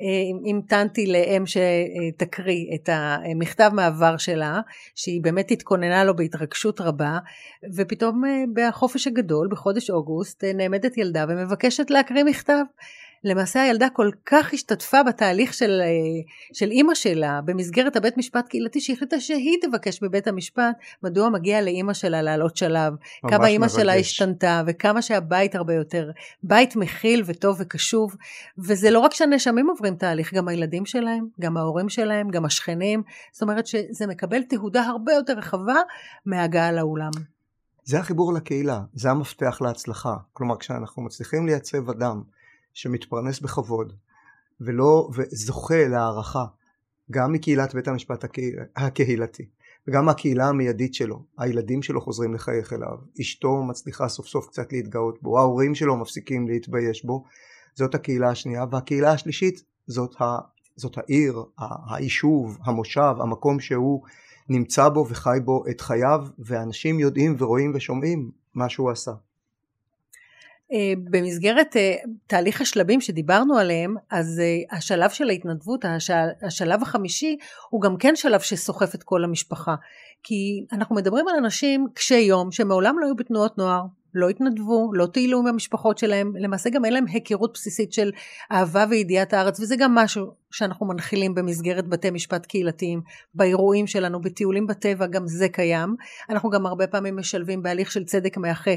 אה, 0.01 0.49
המתנתי 0.49 1.07
לאם 1.07 1.43
שתקריא 1.45 2.75
את 2.75 2.89
המכתב 2.91 3.71
מעבר 3.73 4.17
שלה, 4.17 4.59
שהיא 4.95 5.21
באמת 5.23 5.51
התכוננה 5.51 6.03
לו 6.03 6.15
בהתרגשות 6.15 6.81
רבה, 6.81 7.19
ופתאום 7.75 8.25
אה, 8.25 8.43
בחופש 8.53 9.07
הגדול, 9.07 9.47
בחודש 9.51 9.89
אוגוסט, 9.89 10.43
נעמדת 10.43 10.97
ילדה 10.97 11.25
ומבקשת 11.29 11.89
להקריא 11.89 12.23
מכתב. 12.23 12.63
למעשה 13.23 13.61
הילדה 13.61 13.87
כל 13.89 14.09
כך 14.25 14.53
השתתפה 14.53 15.03
בתהליך 15.03 15.53
של, 15.53 15.81
אה, 15.83 15.87
של 16.53 16.71
אימא 16.71 16.95
שלה 16.95 17.41
במסגרת 17.45 17.95
הבית 17.95 18.17
משפט 18.17 18.47
קהילתי 18.47 18.81
שהחליטה 18.81 19.19
שהיא 19.19 19.57
תבקש 19.61 20.03
בבית 20.03 20.27
המשפט 20.27 20.75
מדוע 21.03 21.29
מגיע 21.29 21.61
לאימא 21.61 21.93
שלה 21.93 22.21
לעלות 22.21 22.57
שלב, 22.57 22.93
כמה 23.27 23.47
אימא 23.47 23.67
שלה 23.67 23.93
השתנתה 23.93 24.61
וכמה 24.67 25.01
שהבית 25.01 25.55
הרבה 25.55 25.73
יותר 25.73 26.11
בית 26.43 26.75
מכיל 26.75 27.23
וטוב 27.25 27.57
וקשוב 27.59 28.15
וזה 28.57 28.91
לא 28.91 28.99
רק 28.99 29.13
שהנאשמים 29.13 29.69
עוברים 29.69 29.95
תהליך, 29.95 30.33
גם 30.33 30.47
הילדים 30.47 30.85
שלהם, 30.85 31.27
גם 31.39 31.57
ההורים 31.57 31.89
שלהם, 31.89 32.29
גם 32.29 32.45
השכנים, 32.45 33.03
זאת 33.33 33.41
אומרת 33.41 33.67
שזה 33.67 34.07
מקבל 34.07 34.43
תהודה 34.43 34.81
הרבה 34.81 35.13
יותר 35.13 35.33
רחבה 35.33 35.75
מהגעה 36.25 36.71
לאולם. 36.71 37.11
זה 37.83 37.99
החיבור 37.99 38.33
לקהילה, 38.33 38.81
זה 38.93 39.09
המפתח 39.09 39.57
להצלחה. 39.61 40.15
כלומר, 40.33 40.57
כשאנחנו 40.57 41.03
מצליחים 41.03 41.45
לייצב 41.45 41.89
אדם 41.89 42.21
שמתפרנס 42.73 43.39
בכבוד 43.39 43.93
ולא 44.61 45.09
וזוכה 45.15 45.87
להערכה 45.87 46.45
גם 47.11 47.31
מקהילת 47.31 47.75
בית 47.75 47.87
המשפט 47.87 48.25
הקהילתי 48.75 49.45
וגם 49.87 50.05
מהקהילה 50.05 50.47
המיידית 50.47 50.93
שלו. 50.93 51.23
הילדים 51.37 51.81
שלו 51.81 52.01
חוזרים 52.01 52.33
לחייך 52.33 52.73
אליו. 52.73 52.97
אשתו 53.21 53.63
מצליחה 53.63 54.07
סוף 54.07 54.27
סוף 54.27 54.47
קצת 54.47 54.73
להתגאות 54.73 55.21
בו. 55.21 55.39
ההורים 55.39 55.75
שלו 55.75 55.97
מפסיקים 55.97 56.47
להתבייש 56.47 57.05
בו. 57.05 57.23
זאת 57.75 57.95
הקהילה 57.95 58.29
השנייה 58.29 58.65
והקהילה 58.71 59.11
השלישית 59.11 59.63
זאת, 59.87 60.21
ה, 60.21 60.37
זאת 60.75 60.97
העיר 60.97 61.43
היישוב 61.89 62.57
המושב 62.63 63.15
המקום 63.19 63.59
שהוא 63.59 64.03
נמצא 64.49 64.89
בו 64.89 65.05
וחי 65.09 65.39
בו 65.45 65.63
את 65.69 65.81
חייו 65.81 66.27
ואנשים 66.39 66.99
יודעים 66.99 67.35
ורואים 67.39 67.71
ושומעים 67.75 68.31
מה 68.53 68.69
שהוא 68.69 68.91
עשה 68.91 69.11
במסגרת 71.03 71.77
אה, 71.77 71.95
תהליך 72.27 72.61
השלבים 72.61 73.01
שדיברנו 73.01 73.57
עליהם, 73.57 73.95
אז 74.11 74.39
אה, 74.39 74.77
השלב 74.77 75.09
של 75.09 75.29
ההתנדבות, 75.29 75.85
השלב 76.41 76.81
החמישי, 76.81 77.37
הוא 77.69 77.81
גם 77.81 77.97
כן 77.97 78.15
שלב 78.15 78.39
שסוחף 78.39 78.95
את 78.95 79.03
כל 79.03 79.23
המשפחה. 79.23 79.75
כי 80.23 80.65
אנחנו 80.71 80.95
מדברים 80.95 81.27
על 81.27 81.35
אנשים 81.37 81.87
קשי 81.93 82.19
יום 82.19 82.51
שמעולם 82.51 82.99
לא 82.99 83.05
היו 83.05 83.15
בתנועות 83.15 83.57
נוער, 83.57 83.81
לא 84.13 84.29
התנדבו, 84.29 84.93
לא 84.93 85.05
טיילו 85.05 85.39
עם 85.39 85.47
המשפחות 85.47 85.97
שלהם, 85.97 86.33
למעשה 86.39 86.69
גם 86.69 86.85
אין 86.85 86.93
להם 86.93 87.05
היכרות 87.07 87.53
בסיסית 87.53 87.93
של 87.93 88.11
אהבה 88.51 88.85
וידיעת 88.89 89.33
הארץ, 89.33 89.59
וזה 89.59 89.75
גם 89.75 89.95
משהו 89.95 90.25
שאנחנו 90.51 90.85
מנחילים 90.85 91.35
במסגרת 91.35 91.87
בתי 91.87 92.09
משפט 92.09 92.45
קהילתיים, 92.45 93.01
באירועים 93.35 93.87
שלנו, 93.87 94.21
בטיולים 94.21 94.67
בטבע, 94.67 95.07
גם 95.07 95.27
זה 95.27 95.49
קיים. 95.49 95.95
אנחנו 96.29 96.49
גם 96.49 96.65
הרבה 96.65 96.87
פעמים 96.87 97.17
משלבים 97.17 97.63
בהליך 97.63 97.91
של 97.91 98.03
צדק 98.03 98.37
מאחה 98.37 98.71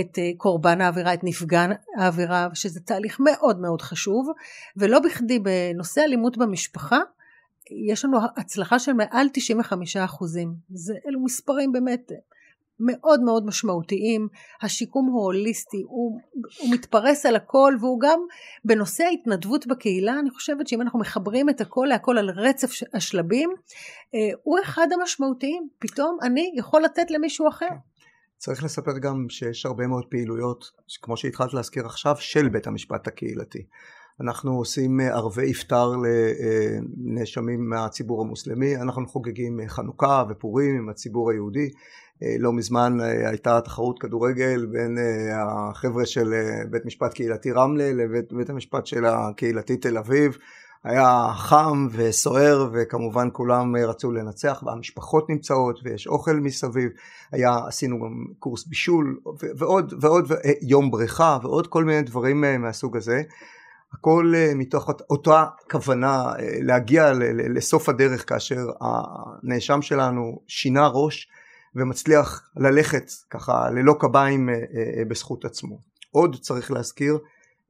את 0.00 0.18
אה, 0.18 0.30
קורבן 0.36 0.80
העבירה, 0.80 1.14
את 1.14 1.24
נפגע 1.24 1.66
העבירה, 1.96 2.48
שזה 2.54 2.80
תהליך 2.80 3.20
מאוד 3.20 3.60
מאוד 3.60 3.82
חשוב, 3.82 4.28
ולא 4.76 4.98
בכדי 4.98 5.38
בנושא 5.38 6.00
אלימות 6.00 6.36
במשפחה, 6.36 6.98
יש 7.70 8.04
לנו 8.04 8.18
הצלחה 8.36 8.78
של 8.78 8.92
מעל 8.92 9.26
95 9.32 9.96
אחוזים. 9.96 10.54
אלו 11.08 11.20
מספרים 11.24 11.72
באמת 11.72 12.12
מאוד 12.80 13.20
מאוד 13.20 13.46
משמעותיים, 13.46 14.28
השיקום 14.62 15.06
הוא 15.06 15.22
הוליסטי, 15.22 15.82
הוא, 15.86 16.20
הוא 16.58 16.72
מתפרס 16.72 17.26
על 17.26 17.36
הכל 17.36 17.74
והוא 17.80 18.00
גם 18.00 18.20
בנושא 18.64 19.04
ההתנדבות 19.04 19.66
בקהילה, 19.66 20.18
אני 20.18 20.30
חושבת 20.30 20.68
שאם 20.68 20.82
אנחנו 20.82 20.98
מחברים 20.98 21.48
את 21.48 21.60
הכל 21.60 21.86
להכל 21.88 22.18
על 22.18 22.30
רצף 22.30 22.70
השלבים, 22.94 23.50
אה, 24.14 24.30
הוא 24.42 24.58
אחד 24.64 24.86
המשמעותיים, 25.00 25.68
פתאום 25.78 26.18
אני 26.22 26.52
יכול 26.56 26.82
לתת 26.82 27.10
למישהו 27.10 27.48
אחר. 27.48 27.68
צריך 28.38 28.64
לספר 28.64 28.98
גם 28.98 29.26
שיש 29.28 29.66
הרבה 29.66 29.86
מאוד 29.86 30.04
פעילויות, 30.10 30.64
כמו 31.02 31.16
שהתחלת 31.16 31.54
להזכיר 31.54 31.86
עכשיו, 31.86 32.16
של 32.18 32.48
בית 32.48 32.66
המשפט 32.66 33.06
הקהילתי. 33.06 33.62
אנחנו 34.20 34.56
עושים 34.56 35.00
אה, 35.00 35.14
ערבי 35.14 35.52
iftar 35.52 35.86
לנאשמים 36.96 37.68
מהציבור 37.68 38.22
המוסלמי, 38.22 38.76
אנחנו 38.76 39.06
חוגגים 39.06 39.60
אה, 39.60 39.68
חנוכה 39.68 40.24
ופורים 40.30 40.76
עם 40.76 40.88
הציבור 40.88 41.30
היהודי. 41.30 41.70
אה, 42.22 42.36
לא 42.38 42.52
מזמן 42.52 42.98
הייתה 43.00 43.60
תחרות 43.60 43.98
כדורגל 43.98 44.66
בין 44.66 44.98
החבר'ה 45.34 46.06
של 46.06 46.34
בית 46.70 46.84
משפט 46.84 47.14
קהילתי 47.14 47.52
רמלה 47.52 47.92
לבית 47.92 48.32
בית 48.32 48.50
המשפט 48.50 48.86
של 48.86 49.04
הקהילתי 49.04 49.76
תל 49.76 49.98
אביב. 49.98 50.36
היה 50.84 51.28
חם 51.34 51.88
וסוער 51.92 52.70
וכמובן 52.72 53.28
כולם 53.32 53.76
רצו 53.76 54.12
לנצח 54.12 54.62
והמשפחות 54.66 55.30
נמצאות 55.30 55.80
ויש 55.84 56.06
אוכל 56.06 56.36
מסביב 56.36 56.90
היה 57.32 57.58
עשינו 57.66 57.96
גם 58.00 58.24
קורס 58.38 58.66
בישול 58.66 59.20
ועוד 59.58 59.94
ועוד 60.00 60.32
יום 60.62 60.90
בריכה 60.90 61.38
ועוד 61.42 61.66
כל 61.66 61.84
מיני 61.84 62.02
דברים 62.02 62.44
מהסוג 62.60 62.96
הזה 62.96 63.22
הכל 63.92 64.32
אה, 64.36 64.52
מתוך 64.54 64.90
אותה 65.10 65.44
כוונה 65.70 66.32
אה, 66.38 66.58
להגיע 66.60 67.12
לסוף 67.54 67.88
הדרך 67.88 68.28
כאשר 68.28 68.66
הנאשם 68.80 69.82
שלנו 69.82 70.40
שינה 70.46 70.88
ראש 70.88 71.28
ומצליח 71.76 72.50
ללכת 72.56 73.10
ככה 73.30 73.70
ללא 73.70 73.94
קביים 74.00 74.48
אה, 74.48 74.54
בזכות 75.08 75.44
עצמו. 75.44 75.78
עוד 76.10 76.36
צריך 76.40 76.70
להזכיר 76.70 77.18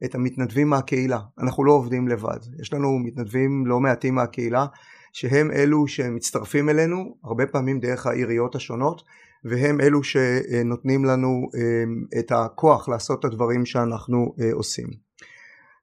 את 0.05 0.15
המתנדבים 0.15 0.69
מהקהילה, 0.69 1.19
אנחנו 1.39 1.63
לא 1.63 1.71
עובדים 1.71 2.07
לבד, 2.07 2.39
יש 2.61 2.73
לנו 2.73 2.99
מתנדבים 2.99 3.67
לא 3.67 3.79
מעטים 3.79 4.15
מהקהילה 4.15 4.65
שהם 5.13 5.51
אלו 5.51 5.87
שמצטרפים 5.87 6.69
אלינו 6.69 7.15
הרבה 7.23 7.47
פעמים 7.47 7.79
דרך 7.79 8.07
העיריות 8.07 8.55
השונות 8.55 9.03
והם 9.43 9.81
אלו 9.81 10.03
שנותנים 10.03 11.05
לנו 11.05 11.49
את 12.19 12.31
הכוח 12.31 12.89
לעשות 12.89 13.19
את 13.19 13.25
הדברים 13.25 13.65
שאנחנו 13.65 14.35
עושים. 14.53 14.87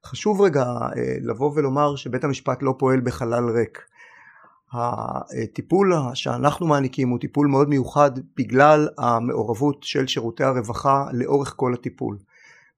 חשוב 0.05 0.41
רגע 0.41 0.63
אה, 0.63 1.17
לבוא 1.21 1.51
ולומר 1.55 1.95
שבית 1.95 2.23
המשפט 2.23 2.63
לא 2.63 2.75
פועל 2.79 2.99
בחלל 2.99 3.49
ריק. 3.49 3.81
הטיפול 4.73 5.93
שאנחנו 6.13 6.67
מעניקים 6.67 7.09
הוא 7.09 7.19
טיפול 7.19 7.47
מאוד 7.47 7.69
מיוחד 7.69 8.11
בגלל 8.37 8.87
המעורבות 8.97 9.83
של 9.83 10.07
שירותי 10.07 10.43
הרווחה 10.43 11.05
לאורך 11.13 11.53
כל 11.55 11.73
הטיפול. 11.73 12.17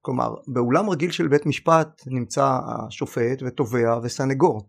כלומר, 0.02 0.34
באולם 0.46 0.90
רגיל 0.90 1.10
של 1.10 1.28
בית 1.28 1.46
משפט 1.46 2.02
נמצא 2.06 2.58
השופט 2.66 3.42
ותובע 3.46 3.98
וסנגור. 4.02 4.68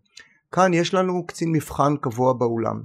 כאן 0.52 0.74
יש 0.74 0.94
לנו 0.94 1.26
קצין 1.26 1.52
מבחן 1.52 1.96
קבוע 1.96 2.32
באולם. 2.32 2.82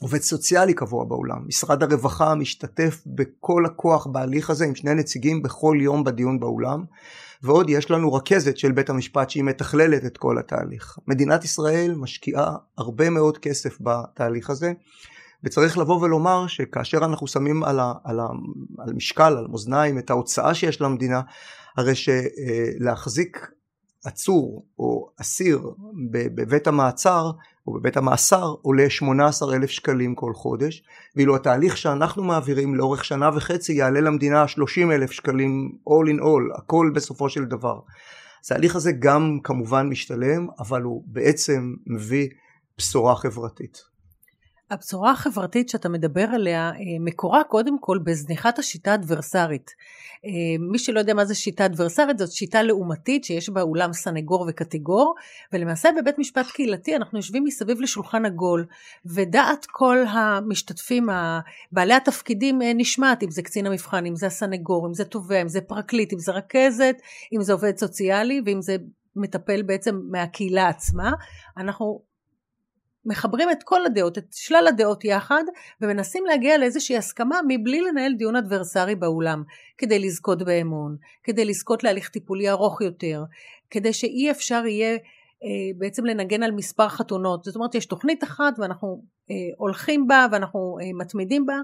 עובד 0.00 0.20
סוציאלי 0.20 0.74
קבוע 0.74 1.04
באולם. 1.04 1.38
משרד 1.46 1.82
הרווחה 1.82 2.34
משתתף 2.34 3.02
בכל 3.06 3.66
הכוח 3.66 4.06
בהליך 4.06 4.50
הזה 4.50 4.64
עם 4.64 4.74
שני 4.74 4.94
נציגים 4.94 5.42
בכל 5.42 5.76
יום 5.80 6.04
בדיון 6.04 6.40
באולם. 6.40 6.84
ועוד 7.42 7.70
יש 7.70 7.90
לנו 7.90 8.12
רכזת 8.12 8.56
של 8.56 8.72
בית 8.72 8.90
המשפט 8.90 9.30
שהיא 9.30 9.44
מתכללת 9.44 10.04
את 10.04 10.18
כל 10.18 10.38
התהליך. 10.38 10.98
מדינת 11.06 11.44
ישראל 11.44 11.94
משקיעה 11.94 12.56
הרבה 12.78 13.10
מאוד 13.10 13.38
כסף 13.38 13.78
בתהליך 13.80 14.50
הזה 14.50 14.72
וצריך 15.44 15.78
לבוא 15.78 16.00
ולומר 16.00 16.46
שכאשר 16.46 16.98
אנחנו 16.98 17.26
שמים 17.26 17.64
על, 17.64 17.80
ה, 17.80 17.92
על, 18.04 18.20
ה, 18.20 18.26
על 18.78 18.92
משקל, 18.92 19.36
על 19.38 19.46
מאזניים 19.50 19.98
את 19.98 20.10
ההוצאה 20.10 20.54
שיש 20.54 20.80
למדינה 20.80 21.20
הרי 21.76 21.92
שלהחזיק 21.94 23.50
עצור 24.04 24.66
או 24.78 25.10
אסיר 25.20 25.70
בבית 26.10 26.66
המעצר 26.66 27.30
או 27.66 27.72
בבית 27.72 27.96
המאסר 27.96 28.54
עולה 28.62 28.90
18 28.90 29.56
אלף 29.56 29.70
שקלים 29.70 30.14
כל 30.14 30.32
חודש 30.34 30.84
ואילו 31.16 31.36
התהליך 31.36 31.76
שאנחנו 31.76 32.24
מעבירים 32.24 32.74
לאורך 32.74 33.04
שנה 33.04 33.30
וחצי 33.34 33.72
יעלה 33.72 34.00
למדינה 34.00 34.48
30 34.48 34.90
אלף 34.90 35.10
שקלים 35.10 35.72
all 35.88 36.16
in 36.16 36.20
all 36.22 36.58
הכל 36.58 36.90
בסופו 36.94 37.28
של 37.28 37.44
דבר. 37.44 37.80
אז 38.44 38.52
ההליך 38.52 38.76
הזה 38.76 38.92
גם 38.92 39.38
כמובן 39.44 39.88
משתלם 39.88 40.46
אבל 40.58 40.82
הוא 40.82 41.04
בעצם 41.06 41.74
מביא 41.86 42.28
בשורה 42.78 43.16
חברתית. 43.16 43.91
הבשורה 44.72 45.10
החברתית 45.10 45.68
שאתה 45.68 45.88
מדבר 45.88 46.24
עליה 46.34 46.70
אה, 46.70 46.74
מקורה 47.00 47.44
קודם 47.44 47.78
כל 47.78 47.98
בזניחת 48.04 48.58
השיטה 48.58 48.90
האדברסרית. 48.90 49.70
אה, 50.24 50.30
מי 50.70 50.78
שלא 50.78 50.98
יודע 50.98 51.14
מה 51.14 51.24
זה 51.24 51.34
שיטה 51.34 51.66
אדברסרית 51.66 52.18
זאת 52.18 52.32
שיטה 52.32 52.62
לעומתית 52.62 53.24
שיש 53.24 53.48
בה 53.48 53.62
אולם 53.62 53.92
סנגור 53.92 54.46
וקטגור 54.48 55.14
ולמעשה 55.52 55.88
בבית 55.98 56.18
משפט 56.18 56.46
קהילתי 56.46 56.96
אנחנו 56.96 57.18
יושבים 57.18 57.44
מסביב 57.44 57.80
לשולחן 57.80 58.24
עגול 58.24 58.66
ודעת 59.06 59.66
כל 59.70 59.98
המשתתפים 60.08 61.06
בעלי 61.72 61.94
התפקידים 61.94 62.62
אה, 62.62 62.72
נשמעת 62.74 63.22
אם 63.22 63.30
זה 63.30 63.42
קצין 63.42 63.66
המבחן 63.66 64.06
אם 64.06 64.16
זה 64.16 64.26
הסנגור 64.26 64.86
אם 64.86 64.94
זה 64.94 65.04
תובע 65.04 65.42
אם 65.42 65.48
זה 65.48 65.60
פרקליט 65.60 66.12
אם 66.12 66.18
זה 66.18 66.32
רכזת 66.32 66.96
אם 67.36 67.42
זה 67.42 67.52
עובד 67.52 67.76
סוציאלי 67.76 68.42
ואם 68.46 68.62
זה 68.62 68.76
מטפל 69.16 69.62
בעצם 69.62 70.00
מהקהילה 70.10 70.68
עצמה 70.68 71.12
אנחנו 71.56 72.11
מחברים 73.06 73.50
את 73.50 73.62
כל 73.62 73.86
הדעות, 73.86 74.18
את 74.18 74.26
שלל 74.32 74.66
הדעות 74.68 75.04
יחד, 75.04 75.44
ומנסים 75.80 76.24
להגיע 76.26 76.58
לאיזושהי 76.58 76.96
הסכמה 76.96 77.40
מבלי 77.48 77.80
לנהל 77.80 78.12
דיון 78.12 78.36
אדברסרי 78.36 78.94
באולם, 78.94 79.42
כדי 79.78 79.98
לזכות 79.98 80.42
באמון, 80.42 80.96
כדי 81.22 81.44
לזכות 81.44 81.84
להליך 81.84 82.08
טיפולי 82.08 82.50
ארוך 82.50 82.80
יותר, 82.80 83.24
כדי 83.70 83.92
שאי 83.92 84.30
אפשר 84.30 84.66
יהיה 84.66 84.98
אה, 85.44 85.48
בעצם 85.78 86.04
לנגן 86.04 86.42
על 86.42 86.50
מספר 86.50 86.88
חתונות. 86.88 87.44
זאת 87.44 87.56
אומרת, 87.56 87.74
יש 87.74 87.86
תוכנית 87.86 88.24
אחת 88.24 88.58
ואנחנו 88.58 89.02
אה, 89.30 89.36
הולכים 89.56 90.06
בה 90.06 90.26
ואנחנו 90.32 90.78
אה, 90.82 90.90
מתמידים 90.94 91.46
בה, 91.46 91.56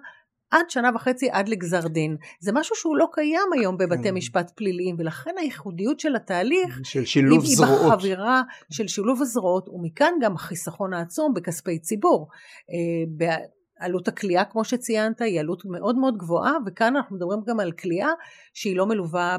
עד 0.51 0.71
שנה 0.71 0.91
וחצי 0.95 1.31
עד 1.31 1.49
לגזר 1.49 1.89
דין. 1.89 2.17
זה 2.41 2.53
משהו 2.53 2.77
שהוא 2.77 2.97
לא 2.97 3.07
קיים 3.13 3.53
היום 3.59 3.77
בבתי 3.79 4.03
כן. 4.03 4.15
משפט 4.15 4.51
פליליים, 4.57 4.97
ולכן 4.99 5.35
הייחודיות 5.39 6.01
של 6.01 6.17
התהליך 6.17 6.81
של 6.83 7.05
שילוב 7.05 7.45
היא 7.45 7.57
זרועות. 7.57 7.81
היא 7.81 7.93
בחבירה 7.93 8.43
של 8.73 8.89
שילוב 8.89 9.23
הזרועות, 9.23 9.69
ומכאן 9.69 10.13
גם 10.21 10.35
החיסכון 10.35 10.93
העצום 10.93 11.35
בכספי 11.35 11.79
ציבור. 11.79 12.29
אה, 12.71 13.37
עלות 13.79 14.09
הכליאה 14.09 14.45
כמו 14.45 14.65
שציינת 14.65 15.21
היא 15.21 15.41
עלות 15.41 15.63
מאוד 15.65 15.99
מאוד 15.99 16.17
גבוהה 16.17 16.53
וכאן 16.67 16.97
אנחנו 16.97 17.17
מדברים 17.17 17.41
גם 17.47 17.61
על 17.61 17.73
כליאה 17.73 18.11
שהיא 18.55 18.77
לא 18.77 18.87
מלווה 18.87 19.37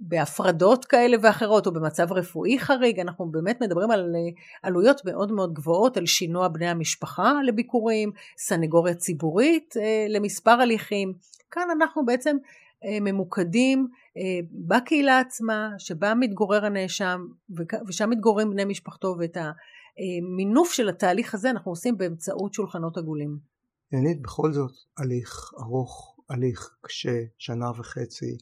בהפרדות 0.00 0.84
כאלה 0.84 1.16
ואחרות 1.22 1.66
או 1.66 1.72
במצב 1.72 2.12
רפואי 2.12 2.58
חריג, 2.58 3.00
אנחנו 3.00 3.30
באמת 3.30 3.62
מדברים 3.62 3.90
על 3.90 4.14
אה, 4.16 4.42
עלויות 4.62 5.04
מאוד 5.04 5.32
מאוד 5.32 5.54
גבוהות, 5.54 5.96
על 5.96 6.06
שינוע 6.06 6.48
בני 6.48 6.68
המשפחה 6.68 7.32
לביקורים, 7.46 8.10
סנגוריה 8.38 8.94
ציבורית 8.94 9.74
אה, 9.76 10.06
למספר 10.08 10.50
הליכים. 10.50 11.12
כאן 11.50 11.68
אנחנו 11.76 12.04
בעצם 12.04 12.36
אה, 12.84 12.98
ממוקדים 13.00 13.88
בקהילה 14.52 15.20
עצמה, 15.20 15.70
שבה 15.78 16.14
מתגורר 16.14 16.64
הנאשם 16.64 17.26
ושם 17.88 18.10
מתגוררים 18.10 18.50
בני 18.50 18.64
משפחתו 18.64 19.16
ואת 19.18 19.36
המינוף 19.36 20.72
של 20.72 20.88
התהליך 20.88 21.34
הזה 21.34 21.50
אנחנו 21.50 21.72
עושים 21.72 21.96
באמצעות 21.96 22.54
שולחנות 22.54 22.96
עגולים. 22.96 23.38
יענית, 23.92 24.22
בכל 24.22 24.52
זאת 24.52 24.72
הליך 24.98 25.52
ארוך, 25.60 26.16
הליך 26.30 26.76
קשה, 26.80 27.18
שנה 27.38 27.70
וחצי. 27.70 28.36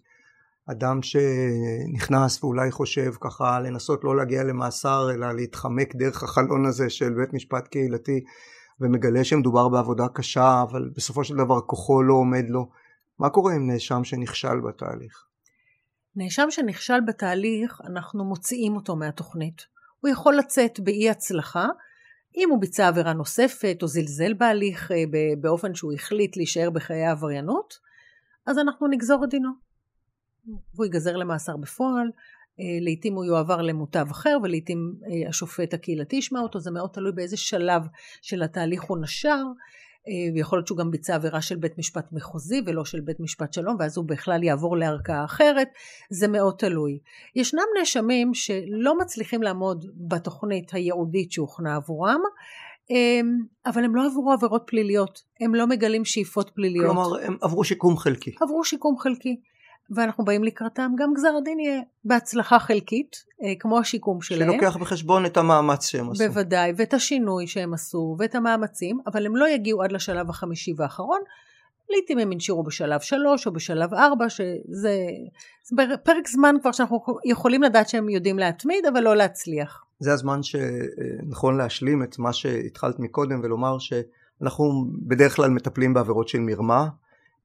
אדם 0.71 1.03
שנכנס 1.03 2.45
ואולי 2.45 2.71
חושב 2.71 3.13
ככה 3.21 3.61
לנסות 3.61 4.05
לא 4.05 4.17
להגיע 4.17 4.45
למאסר 4.45 5.11
אלא 5.15 5.33
להתחמק 5.33 5.95
דרך 5.95 6.23
החלון 6.23 6.67
הזה 6.67 6.91
של 6.91 7.11
בית 7.15 7.33
משפט 7.33 7.69
קהילתי 7.69 8.25
ומגלה 8.81 9.25
שמדובר 9.25 9.69
בעבודה 9.69 10.09
קשה 10.15 10.63
אבל 10.63 10.91
בסופו 10.97 11.25
של 11.25 11.37
דבר 11.37 11.61
כוחו 11.61 12.03
לא 12.03 12.15
עומד 12.15 12.45
לו 12.49 12.69
מה 13.19 13.31
קורה 13.31 13.55
עם 13.55 13.71
נאשם 13.71 14.05
שנכשל 14.05 14.61
בתהליך? 14.69 15.25
נאשם 16.17 16.47
שנכשל 16.51 17.01
בתהליך, 17.07 17.81
אנחנו 17.85 18.25
מוציאים 18.25 18.77
אותו 18.77 18.97
מהתוכנית. 18.97 19.63
הוא 20.01 20.11
יכול 20.11 20.37
לצאת 20.37 20.81
באי 20.81 21.11
הצלחה, 21.11 21.67
אם 22.37 22.51
הוא 22.51 22.61
ביצע 22.61 22.89
עבירה 22.89 23.13
נוספת 23.13 23.79
או 23.83 23.87
זלזל 23.87 24.35
בהליך 24.35 24.93
אה, 24.93 24.97
באופן 25.41 25.75
שהוא 25.75 25.93
החליט 25.93 26.37
להישאר 26.37 26.71
בחיי 26.71 27.05
העבריינות, 27.05 27.75
אז 28.47 28.59
אנחנו 28.59 28.89
נגזור 28.89 29.25
את 29.25 29.29
דינו. 29.31 29.68
והוא 30.75 30.85
ייגזר 30.85 31.17
למאסר 31.17 31.57
בפועל, 31.57 32.11
אה, 32.61 32.78
לעתים 32.81 33.14
הוא 33.14 33.25
יועבר 33.25 33.62
למוטב 33.62 34.07
אחר 34.11 34.38
ולעתים 34.43 34.95
אה, 35.07 35.28
השופט 35.28 35.75
הקהילתי 35.75 36.17
ישמע 36.17 36.40
אותו, 36.40 36.61
זה 36.61 36.71
מאוד 36.71 36.90
תלוי 36.90 37.12
באיזה 37.12 37.37
שלב 37.37 37.83
של 38.23 38.43
התהליך 38.43 38.83
הוא 38.83 38.99
נשר, 38.99 39.43
אה, 40.09 40.35
ויכול 40.35 40.59
להיות 40.59 40.67
שהוא 40.67 40.78
גם 40.78 40.90
ביצע 40.90 41.14
עבירה 41.14 41.43
של 41.43 41.57
בית 41.57 41.78
משפט 41.78 42.12
מחוזי 42.12 42.62
ולא 42.67 42.85
של 42.85 43.00
בית 43.00 43.21
משפט 43.21 43.52
שלום, 43.52 43.76
ואז 43.78 43.97
הוא 43.97 44.05
בכלל 44.05 44.43
יעבור 44.43 44.76
לערכאה 44.76 45.25
אחרת, 45.25 45.69
זה 46.11 46.28
מאוד 46.28 46.55
תלוי. 46.59 46.99
ישנם 47.37 47.62
נאשמים 47.78 48.35
שלא 48.35 48.99
מצליחים 48.99 49.43
לעמוד 49.43 49.87
בתוכנית 50.09 50.75
הייעודית 50.75 51.33
שהוכנה 51.33 51.76
עבורם, 51.76 52.21
אבל 53.67 53.85
הם 53.85 53.97
לא 53.97 54.07
עברו 54.07 54.33
עבירות 54.33 54.62
פליליות, 54.67 55.23
הם 55.40 55.55
לא 55.55 55.67
מגלים 55.67 56.05
שאיפות 56.05 56.50
פליליות. 56.55 56.87
כלומר, 56.87 57.25
הם 57.25 57.37
עברו 57.40 57.64
שיקום 57.64 57.97
חלקי. 57.97 58.35
עברו 58.40 58.64
שיקום 58.64 58.99
חלקי. 58.99 59.40
ואנחנו 59.90 60.25
באים 60.25 60.45
לקראתם, 60.45 60.92
גם 60.99 61.14
גזר 61.14 61.37
הדין 61.38 61.61
יהיה 61.61 61.80
בהצלחה 62.04 62.59
חלקית, 62.59 63.16
אה, 63.42 63.52
כמו 63.61 63.78
השיקום 63.78 64.23
שלהם. 64.23 64.52
שלוקח 64.52 64.76
בחשבון 64.76 65.26
את 65.26 65.37
המאמץ 65.37 65.87
שהם 65.87 66.11
עשו. 66.11 66.25
בוודאי, 66.25 66.73
ואת 66.76 66.95
השינוי 66.95 67.47
שהם 67.47 67.75
עשו, 67.75 68.16
ואת 68.18 68.35
המאמצים, 68.35 68.99
אבל 69.07 69.26
הם 69.26 69.37
לא 69.37 69.49
יגיעו 69.49 69.83
עד 69.83 69.92
לשלב 69.92 70.30
החמישי 70.30 70.75
והאחרון. 70.76 71.21
לעתים 71.90 72.18
הם 72.18 72.33
ינשירו 72.33 72.62
בשלב 72.62 73.00
שלוש 73.00 73.47
או 73.47 73.52
בשלב 73.52 73.95
ארבע, 73.95 74.28
שזה 74.28 75.07
פרק 76.04 76.28
זמן 76.28 76.57
כבר 76.61 76.73
שאנחנו 76.73 77.00
יכולים 77.25 77.62
לדעת 77.62 77.88
שהם 77.88 78.09
יודעים 78.09 78.38
להתמיד, 78.38 78.87
אבל 78.87 79.00
לא 79.00 79.16
להצליח. 79.16 79.85
זה 79.99 80.12
הזמן 80.12 80.40
שנכון 80.42 81.57
להשלים 81.57 82.02
את 82.02 82.18
מה 82.18 82.33
שהתחלת 82.33 82.99
מקודם 82.99 83.40
ולומר 83.42 83.78
שאנחנו 83.78 84.85
בדרך 85.07 85.37
כלל 85.37 85.50
מטפלים 85.50 85.95
בעבירות 85.95 86.28
של 86.28 86.40
מרמה. 86.40 86.88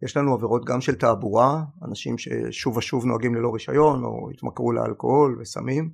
יש 0.03 0.17
לנו 0.17 0.33
עבירות 0.33 0.65
גם 0.65 0.81
של 0.81 0.95
תעבורה, 0.95 1.63
אנשים 1.85 2.17
ששוב 2.17 2.77
ושוב 2.77 3.05
נוהגים 3.05 3.35
ללא 3.35 3.53
רישיון 3.53 4.03
או 4.03 4.29
התמכרו 4.33 4.71
לאלכוהול 4.71 5.37
וסמים, 5.41 5.89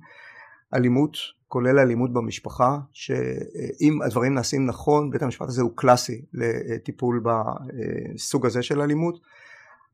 אלימות, 0.74 1.16
כולל 1.48 1.78
אלימות 1.78 2.12
במשפחה, 2.12 2.78
שאם 2.92 4.02
הדברים 4.02 4.34
נעשים 4.34 4.66
נכון, 4.66 5.10
בית 5.10 5.22
המשפט 5.22 5.48
הזה 5.48 5.62
הוא 5.62 5.72
קלאסי 5.74 6.24
לטיפול 6.34 7.22
בסוג 7.24 8.46
הזה 8.46 8.62
של 8.62 8.80
אלימות. 8.80 9.20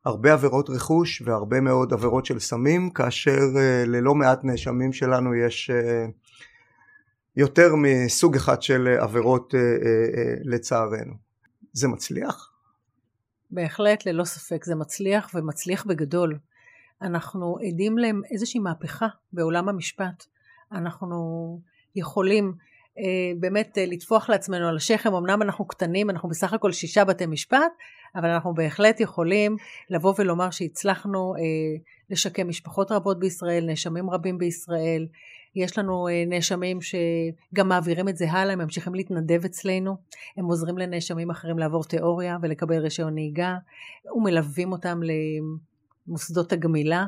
הרבה 0.05 0.33
עבירות 0.33 0.71
רכוש 0.71 1.23
והרבה 1.25 1.61
מאוד 1.61 1.93
עבירות 1.93 2.27
של 2.27 2.39
סמים, 2.39 2.91
כאשר 2.91 3.41
אה, 3.57 3.85
ללא 3.87 4.15
מעט 4.15 4.45
נאשמים 4.45 4.93
שלנו 4.93 5.35
יש 5.35 5.71
אה, 5.71 6.07
יותר 7.37 7.75
מסוג 7.77 8.37
אחד 8.37 8.63
של 8.63 8.97
עבירות 9.01 9.55
אה, 9.55 9.61
לצערנו. 10.45 11.15
זה 11.73 11.89
מצליח? 11.89 12.56
בהחלט, 13.51 14.07
ללא 14.07 14.25
ספק, 14.25 14.65
זה 14.65 14.75
מצליח 14.75 15.31
ומצליח 15.35 15.87
בגדול. 15.87 16.39
אנחנו 17.03 17.57
עדים 17.69 17.99
להם 17.99 18.23
איזושהי 18.31 18.61
מהפכה 18.61 19.07
בעולם 19.33 19.69
המשפט. 19.69 20.25
אנחנו 20.73 21.61
יכולים 21.97 22.55
אה, 22.99 23.33
באמת 23.41 23.79
אה, 23.79 23.87
לטפוח 23.87 24.29
לעצמנו 24.29 24.69
על 24.69 24.77
השכם, 24.77 25.15
אמנם 25.15 25.43
אנחנו 25.43 25.65
קטנים, 25.65 26.11
אנחנו 26.11 26.29
בסך 26.29 26.53
הכל 26.53 26.73
שישה 26.73 27.05
בתי 27.05 27.27
משפט, 27.27 27.73
אבל 28.15 28.29
אנחנו 28.29 28.55
בהחלט 28.55 29.01
יכולים 29.01 29.57
לבוא 29.91 30.15
ולומר 30.19 30.51
שהצלחנו 30.51 31.35
אה, 31.35 31.41
לשקם 32.11 32.49
משפחות 32.49 32.93
רבות 32.93 33.19
בישראל, 33.19 33.67
נאשמים 33.67 34.11
רבים 34.11 34.39
בישראל, 34.39 35.07
יש 35.57 35.79
לנו 35.79 36.09
אה, 36.09 36.25
נאשמים 36.27 36.79
שגם 36.81 37.69
מעבירים 37.69 38.09
את 38.09 38.17
זה 38.17 38.31
הלאה, 38.31 38.53
הם 38.53 38.59
ממשיכים 38.59 38.95
להתנדב 38.95 39.45
אצלנו, 39.45 39.97
הם 40.37 40.45
עוזרים 40.45 40.79
לנאשמים 40.79 41.31
אחרים 41.31 41.59
לעבור 41.59 41.85
תיאוריה 41.85 42.39
ולקבל 42.43 42.79
רישיון 42.79 43.15
נהיגה, 43.15 43.57
ומלווים 44.17 44.73
אותם 44.73 45.01
למוסדות 46.09 46.53
הגמילה, 46.53 47.07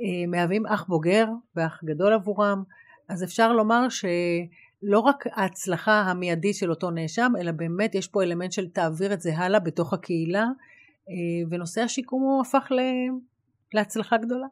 אה, 0.00 0.26
מהווים 0.28 0.66
אח 0.66 0.84
בוגר 0.88 1.26
ואח 1.56 1.80
גדול 1.84 2.12
עבורם, 2.12 2.62
אז 3.08 3.24
אפשר 3.24 3.52
לומר 3.52 3.88
שלא 3.88 4.98
רק 4.98 5.24
ההצלחה 5.32 6.00
המיידית 6.00 6.54
של 6.54 6.70
אותו 6.70 6.90
נאשם, 6.90 7.32
אלא 7.40 7.52
באמת 7.52 7.94
יש 7.94 8.08
פה 8.08 8.22
אלמנט 8.22 8.52
של 8.52 8.68
תעביר 8.68 9.12
את 9.12 9.20
זה 9.20 9.36
הלאה 9.36 9.60
בתוך 9.60 9.92
הקהילה, 9.92 10.44
אה, 11.10 11.48
ונושא 11.50 11.80
השיקום 11.80 12.22
הוא 12.22 12.40
הפך 12.40 12.68
להצלחה 13.74 14.16
גדולה. 14.16 14.46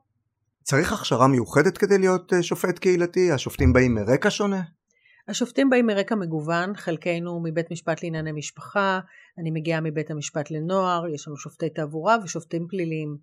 צריך 0.65 0.93
הכשרה 0.93 1.29
מיוחדת 1.29 1.79
כדי 1.79 1.99
להיות 1.99 2.33
אה, 2.33 2.43
שופט 2.43 2.79
קהילתי? 2.79 3.33
השופטים 3.33 3.73
באים 3.73 3.95
מרקע 3.95 4.31
שונה? 4.31 4.63
השופטים 5.29 5.71
באים 5.71 5.87
מרקע 5.87 6.15
מגוון, 6.15 6.77
חלקנו 6.77 7.41
מבית 7.45 7.71
משפט 7.71 8.03
לענייני 8.03 8.33
משפחה, 8.33 9.01
אני 9.39 9.51
מגיעה 9.51 9.81
מבית 9.81 10.11
המשפט 10.11 10.51
לנוער, 10.51 11.09
יש 11.09 11.29
לנו 11.29 11.37
שופטי 11.37 11.71
תעבורה 11.71 12.17
ושופטים 12.25 12.67
פליליים. 12.69 13.17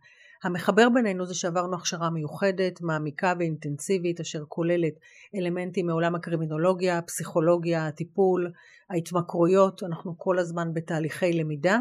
המחבר 0.43 0.89
בינינו 0.93 1.25
זה 1.25 1.33
שעברנו 1.33 1.75
הכשרה 1.75 2.09
מיוחדת, 2.09 2.81
מעמיקה 2.81 3.33
ואינטנסיבית, 3.39 4.19
אשר 4.19 4.43
כוללת 4.47 4.93
אלמנטים 5.35 5.87
מעולם 5.87 6.15
הקרימינולוגיה, 6.15 6.97
הפסיכולוגיה, 6.97 7.87
הטיפול, 7.87 8.51
ההתמכרויות, 8.89 9.83
אנחנו 9.83 10.17
כל 10.17 10.39
הזמן 10.39 10.73
בתהליכי 10.73 11.33
למידה, 11.33 11.79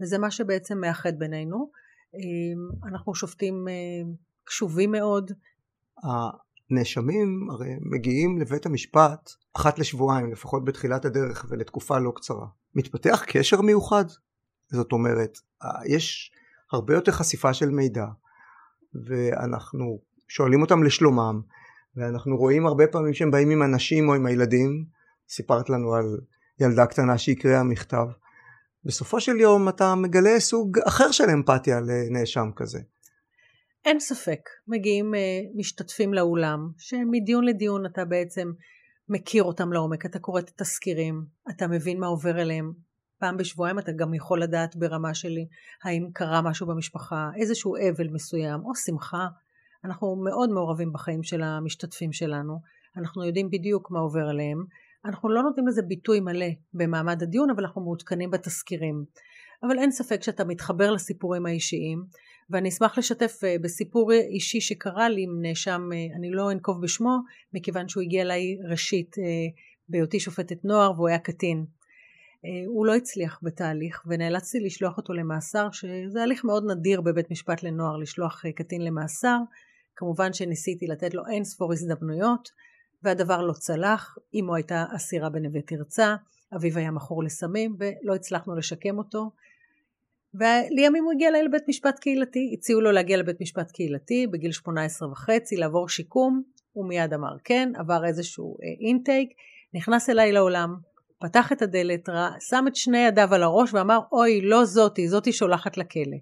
וזה 0.00 0.18
מה 0.18 0.30
שבעצם 0.30 0.80
מאחד 0.80 1.18
בינינו. 1.18 1.70
אה, 2.14 2.90
אנחנו 2.90 3.14
שופטים 3.14 3.68
אה, 3.68 4.12
קשובים 4.50 4.92
מאוד. 4.92 5.32
הנאשמים 6.02 7.48
הרי 7.50 7.70
מגיעים 7.80 8.38
לבית 8.38 8.66
המשפט 8.66 9.30
אחת 9.56 9.78
לשבועיים, 9.78 10.32
לפחות 10.32 10.64
בתחילת 10.64 11.04
הדרך 11.04 11.46
ולתקופה 11.48 11.98
לא 11.98 12.12
קצרה. 12.16 12.46
מתפתח 12.74 13.24
קשר 13.26 13.60
מיוחד? 13.60 14.04
זאת 14.72 14.92
אומרת, 14.92 15.38
יש 15.86 16.32
הרבה 16.72 16.94
יותר 16.94 17.12
חשיפה 17.12 17.54
של 17.54 17.70
מידע, 17.70 18.06
ואנחנו 19.06 20.00
שואלים 20.28 20.62
אותם 20.62 20.82
לשלומם, 20.82 21.40
ואנחנו 21.96 22.36
רואים 22.36 22.66
הרבה 22.66 22.86
פעמים 22.86 23.14
שהם 23.14 23.30
באים 23.30 23.50
עם 23.50 23.62
אנשים 23.62 24.08
או 24.08 24.14
עם 24.14 24.26
הילדים, 24.26 24.84
סיפרת 25.28 25.70
לנו 25.70 25.94
על 25.94 26.20
ילדה 26.60 26.86
קטנה 26.86 27.18
שהקריאה 27.18 27.62
מכתב. 27.62 28.06
בסופו 28.84 29.20
של 29.20 29.36
יום 29.36 29.68
אתה 29.68 29.94
מגלה 29.94 30.40
סוג 30.40 30.78
אחר 30.78 31.10
של 31.10 31.30
אמפתיה 31.30 31.80
לנאשם 31.80 32.50
כזה. 32.56 32.80
אין 33.84 34.00
ספק, 34.00 34.40
מגיעים 34.68 35.14
אה, 35.14 35.40
משתתפים 35.54 36.14
לאולם, 36.14 36.68
שמדיון 36.78 37.44
לדיון 37.44 37.86
אתה 37.86 38.04
בעצם 38.04 38.52
מכיר 39.08 39.42
אותם 39.42 39.72
לעומק, 39.72 40.06
אתה 40.06 40.18
קורא 40.18 40.40
את 40.40 40.48
התזכירים, 40.48 41.24
אתה 41.50 41.66
מבין 41.66 42.00
מה 42.00 42.06
עובר 42.06 42.40
אליהם. 42.40 42.72
פעם 43.18 43.36
בשבועיים 43.36 43.78
אתה 43.78 43.92
גם 43.92 44.14
יכול 44.14 44.42
לדעת 44.42 44.76
ברמה 44.76 45.14
שלי 45.14 45.46
האם 45.84 46.08
קרה 46.12 46.42
משהו 46.42 46.66
במשפחה, 46.66 47.30
איזשהו 47.36 47.76
אבל 47.76 48.08
מסוים 48.08 48.60
או 48.64 48.74
שמחה. 48.74 49.26
אנחנו 49.84 50.16
מאוד 50.24 50.50
מעורבים 50.50 50.92
בחיים 50.92 51.22
של 51.22 51.42
המשתתפים 51.42 52.12
שלנו, 52.12 52.60
אנחנו 52.96 53.24
יודעים 53.24 53.50
בדיוק 53.50 53.90
מה 53.90 53.98
עובר 53.98 54.28
עליהם. 54.28 54.64
אנחנו 55.04 55.28
לא 55.28 55.42
נותנים 55.42 55.66
לזה 55.66 55.82
ביטוי 55.82 56.20
מלא 56.20 56.46
במעמד 56.74 57.22
הדיון, 57.22 57.50
אבל 57.50 57.64
אנחנו 57.64 57.82
מעודכנים 57.82 58.30
בתזכירים. 58.30 59.04
אבל 59.62 59.78
אין 59.78 59.90
ספק 59.90 60.22
שאתה 60.22 60.44
מתחבר 60.44 60.90
לסיפורים 60.90 61.46
האישיים, 61.46 62.04
ואני 62.50 62.68
אשמח 62.68 62.98
לשתף 62.98 63.40
אה, 63.44 63.56
בסיפור 63.60 64.12
אישי 64.12 64.60
שקרה 64.60 65.08
לי 65.08 65.22
עם 65.22 65.42
נאשם, 65.42 65.88
אה, 65.92 66.16
אני 66.16 66.30
לא 66.30 66.52
אנקוב 66.52 66.82
בשמו, 66.82 67.18
מכיוון 67.52 67.88
שהוא 67.88 68.02
הגיע 68.02 68.22
אליי 68.22 68.58
ראשית 68.70 69.18
אה, 69.18 69.24
בהיותי 69.88 70.20
שופטת 70.20 70.64
נוער 70.64 70.92
והוא 70.92 71.08
היה 71.08 71.18
קטין. 71.18 71.64
הוא 72.66 72.86
לא 72.86 72.94
הצליח 72.94 73.40
בתהליך 73.42 74.02
ונאלצתי 74.06 74.60
לשלוח 74.60 74.96
אותו 74.96 75.12
למאסר, 75.12 75.70
שזה 75.70 76.22
הליך 76.22 76.44
מאוד 76.44 76.64
נדיר 76.70 77.00
בבית 77.00 77.30
משפט 77.30 77.62
לנוער 77.62 77.96
לשלוח 77.96 78.42
קטין 78.56 78.84
למאסר. 78.84 79.38
כמובן 79.96 80.32
שניסיתי 80.32 80.86
לתת 80.86 81.14
לו 81.14 81.22
אין 81.26 81.44
ספור 81.44 81.72
הזדמנויות, 81.72 82.48
והדבר 83.02 83.42
לא 83.42 83.52
צלח. 83.52 84.18
אמו 84.40 84.54
הייתה 84.54 84.84
אסירה 84.96 85.30
בנווה 85.30 85.62
תרצה, 85.62 86.16
אביו 86.56 86.78
היה 86.78 86.90
מכור 86.90 87.24
לסמים 87.24 87.76
ולא 87.78 88.14
הצלחנו 88.14 88.56
לשקם 88.56 88.98
אותו. 88.98 89.30
ולימים 90.34 91.04
הוא 91.04 91.12
הגיע 91.12 91.28
אליי 91.28 91.42
לבית 91.42 91.68
משפט 91.68 91.98
קהילתי, 91.98 92.50
הציעו 92.58 92.80
לו 92.80 92.92
להגיע 92.92 93.16
לבית 93.16 93.40
משפט 93.40 93.70
קהילתי 93.70 94.26
בגיל 94.26 94.52
18 94.52 95.12
וחצי, 95.12 95.56
לעבור 95.56 95.88
שיקום, 95.88 96.42
הוא 96.72 96.88
מיד 96.88 97.14
אמר 97.14 97.36
כן, 97.44 97.72
עבר 97.76 98.04
איזשהו 98.04 98.56
אינטייק, 98.86 99.28
אה, 99.30 99.34
נכנס 99.74 100.10
אליי 100.10 100.32
לעולם, 100.32 100.74
פתח 101.20 101.52
את 101.52 101.62
הדלת, 101.62 102.08
רא, 102.08 102.30
שם 102.40 102.64
את 102.68 102.76
שני 102.76 102.98
ידיו 102.98 103.34
על 103.34 103.42
הראש 103.42 103.74
ואמר 103.74 103.98
אוי 104.12 104.40
לא 104.40 104.64
זאתי, 104.64 105.08
זאתי 105.08 105.32
שולחת 105.32 105.76
לכלא. 105.76 106.16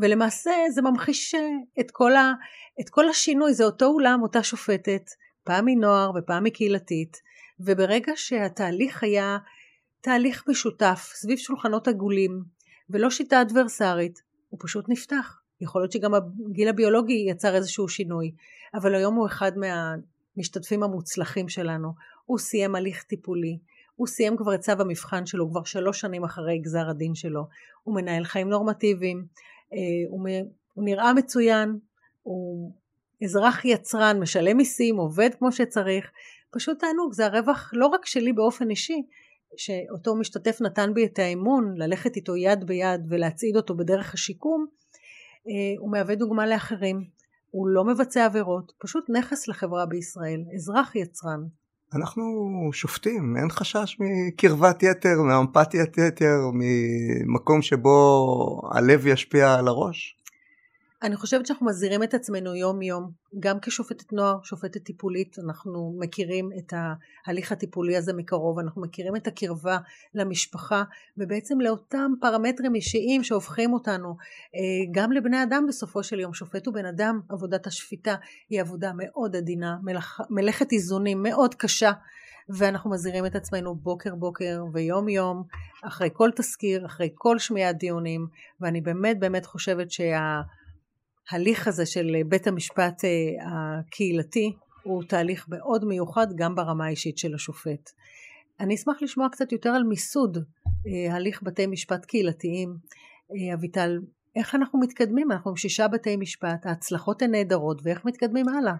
ולמעשה 0.00 0.50
זה 0.70 0.82
ממחיש 0.82 1.34
אה, 1.34 1.40
את 1.80 1.90
כל, 1.90 2.16
ה, 2.16 2.32
את 2.80 2.90
כל 2.90 3.08
השינוי, 3.08 3.54
זה 3.54 3.64
אותו 3.64 3.86
אולם, 3.86 4.22
אותה 4.22 4.42
שופטת, 4.42 5.10
פעם 5.44 5.64
מנוער 5.64 6.10
ופעם 6.14 6.44
מקהילתית, 6.44 7.16
וברגע 7.60 8.12
שהתהליך 8.16 9.02
היה 9.02 9.38
תהליך 10.00 10.44
משותף 10.48 11.10
סביב 11.14 11.38
שולחנות 11.38 11.88
עגולים, 11.88 12.55
ולא 12.90 13.10
שיטה 13.10 13.42
אדברסרית. 13.42 14.22
הוא 14.48 14.60
פשוט 14.62 14.88
נפתח. 14.88 15.40
יכול 15.60 15.82
להיות 15.82 15.92
שגם 15.92 16.12
הגיל 16.50 16.68
הביולוגי 16.68 17.26
יצר 17.28 17.54
איזשהו 17.54 17.88
שינוי, 17.88 18.32
אבל 18.74 18.94
היום 18.94 19.14
הוא 19.14 19.26
אחד 19.26 19.52
מהמשתתפים 19.56 20.82
המוצלחים 20.82 21.48
שלנו. 21.48 21.92
הוא 22.24 22.38
סיים 22.38 22.74
הליך 22.74 23.02
טיפולי, 23.02 23.58
הוא 23.96 24.06
סיים 24.06 24.36
כבר 24.36 24.54
את 24.54 24.60
צו 24.60 24.72
המבחן 24.72 25.26
שלו, 25.26 25.50
כבר 25.50 25.64
שלוש 25.64 26.00
שנים 26.00 26.24
אחרי 26.24 26.58
גזר 26.58 26.90
הדין 26.90 27.14
שלו. 27.14 27.46
הוא 27.82 27.94
מנהל 27.94 28.24
חיים 28.24 28.48
נורמטיביים, 28.48 29.26
אה, 29.72 29.78
הוא, 30.08 30.28
הוא 30.74 30.84
נראה 30.84 31.14
מצוין, 31.14 31.78
הוא 32.22 32.72
אזרח 33.24 33.64
יצרן, 33.64 34.20
משלם 34.20 34.56
מיסים, 34.56 34.96
עובד 34.96 35.30
כמו 35.38 35.52
שצריך, 35.52 36.10
פשוט 36.50 36.78
תענוג, 36.78 37.12
זה 37.12 37.26
הרווח 37.26 37.70
לא 37.74 37.86
רק 37.86 38.06
שלי 38.06 38.32
באופן 38.32 38.70
אישי, 38.70 39.02
שאותו 39.56 40.16
משתתף 40.16 40.58
נתן 40.60 40.94
בי 40.94 41.06
את 41.06 41.18
האמון 41.18 41.74
ללכת 41.76 42.16
איתו 42.16 42.36
יד 42.36 42.66
ביד 42.66 43.00
ולהצעיד 43.08 43.56
אותו 43.56 43.76
בדרך 43.76 44.14
השיקום, 44.14 44.66
אה, 45.48 45.78
הוא 45.78 45.92
מהווה 45.92 46.14
דוגמה 46.14 46.46
לאחרים. 46.46 47.16
הוא 47.50 47.68
לא 47.68 47.84
מבצע 47.84 48.24
עבירות, 48.24 48.72
פשוט 48.78 49.04
נכס 49.10 49.48
לחברה 49.48 49.86
בישראל, 49.86 50.40
אזרח 50.54 50.96
יצרן. 50.96 51.40
אנחנו 51.94 52.24
שופטים, 52.72 53.36
אין 53.36 53.48
חשש 53.50 53.96
מקרבת 54.00 54.82
יתר, 54.82 55.22
מאמפתיית 55.28 55.98
יתר, 55.98 56.36
ממקום 56.52 57.62
שבו 57.62 58.60
הלב 58.72 59.06
ישפיע 59.06 59.54
על 59.54 59.68
הראש. 59.68 60.15
אני 61.02 61.16
חושבת 61.16 61.46
שאנחנו 61.46 61.66
מזהירים 61.66 62.02
את 62.02 62.14
עצמנו 62.14 62.54
יום 62.54 62.82
יום, 62.82 63.10
גם 63.40 63.60
כשופטת 63.60 64.12
נוער, 64.12 64.38
שופטת 64.42 64.82
טיפולית, 64.82 65.36
אנחנו 65.44 65.96
מכירים 65.98 66.50
את 66.58 66.72
ההליך 67.26 67.52
הטיפולי 67.52 67.96
הזה 67.96 68.12
מקרוב, 68.12 68.58
אנחנו 68.58 68.82
מכירים 68.82 69.16
את 69.16 69.26
הקרבה 69.26 69.78
למשפחה 70.14 70.82
ובעצם 71.18 71.60
לאותם 71.60 72.12
פרמטרים 72.20 72.74
אישיים 72.74 73.24
שהופכים 73.24 73.72
אותנו 73.72 74.16
אה, 74.54 74.60
גם 74.92 75.12
לבני 75.12 75.42
אדם 75.42 75.64
בסופו 75.68 76.02
של 76.02 76.20
יום, 76.20 76.34
שופט 76.34 76.66
הוא 76.66 76.74
בן 76.74 76.86
אדם, 76.86 77.20
עבודת 77.28 77.66
השפיטה 77.66 78.14
היא 78.50 78.60
עבודה 78.60 78.92
מאוד 78.96 79.36
עדינה, 79.36 79.76
מלאכ, 79.82 80.20
מלאכת 80.30 80.72
איזונים 80.72 81.22
מאוד 81.22 81.54
קשה 81.54 81.92
ואנחנו 82.48 82.90
מזהירים 82.90 83.26
את 83.26 83.36
עצמנו 83.36 83.74
בוקר 83.74 84.14
בוקר 84.14 84.64
ויום 84.72 85.08
יום 85.08 85.42
אחרי 85.84 86.08
כל 86.12 86.30
תזכיר, 86.36 86.86
אחרי 86.86 87.10
כל 87.14 87.38
שמיעת 87.38 87.78
דיונים 87.78 88.26
ואני 88.60 88.80
באמת 88.80 89.18
באמת 89.18 89.46
חושבת 89.46 89.90
שה... 89.90 90.40
ההליך 91.30 91.68
הזה 91.68 91.86
של 91.86 92.16
בית 92.28 92.46
המשפט 92.46 93.04
אה, 93.04 93.10
הקהילתי 93.78 94.56
הוא 94.82 95.02
תהליך 95.08 95.46
מאוד 95.48 95.84
מיוחד 95.84 96.26
גם 96.36 96.54
ברמה 96.54 96.86
האישית 96.86 97.18
של 97.18 97.34
השופט. 97.34 97.90
אני 98.60 98.74
אשמח 98.74 98.96
לשמוע 99.02 99.28
קצת 99.32 99.52
יותר 99.52 99.70
על 99.70 99.82
מיסוד 99.82 100.38
אה, 100.86 101.14
הליך 101.14 101.42
בתי 101.42 101.66
משפט 101.66 102.04
קהילתיים. 102.04 102.76
אה, 103.30 103.54
אביטל, 103.54 103.98
איך 104.36 104.54
אנחנו 104.54 104.80
מתקדמים? 104.80 105.32
אנחנו 105.32 105.50
עם 105.50 105.56
שישה 105.56 105.88
בתי 105.88 106.16
משפט, 106.16 106.66
ההצלחות 106.66 107.22
הן 107.22 107.30
נהדרות, 107.30 107.80
ואיך 107.84 108.04
מתקדמים 108.04 108.48
הלאה? 108.48 108.74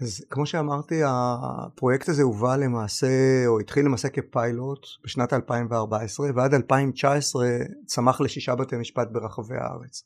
אז 0.00 0.24
כמו 0.30 0.46
שאמרתי, 0.46 1.00
הפרויקט 1.06 2.08
הזה 2.08 2.22
הובא 2.22 2.56
למעשה, 2.56 3.06
או 3.46 3.60
התחיל 3.60 3.84
למעשה 3.84 4.08
כפיילוט 4.08 4.86
בשנת 5.04 5.32
2014, 5.32 6.26
ועד 6.34 6.54
2019 6.54 7.46
צמח 7.86 8.20
לשישה 8.20 8.54
בתי 8.54 8.76
משפט 8.76 9.08
ברחבי 9.12 9.54
הארץ. 9.54 10.02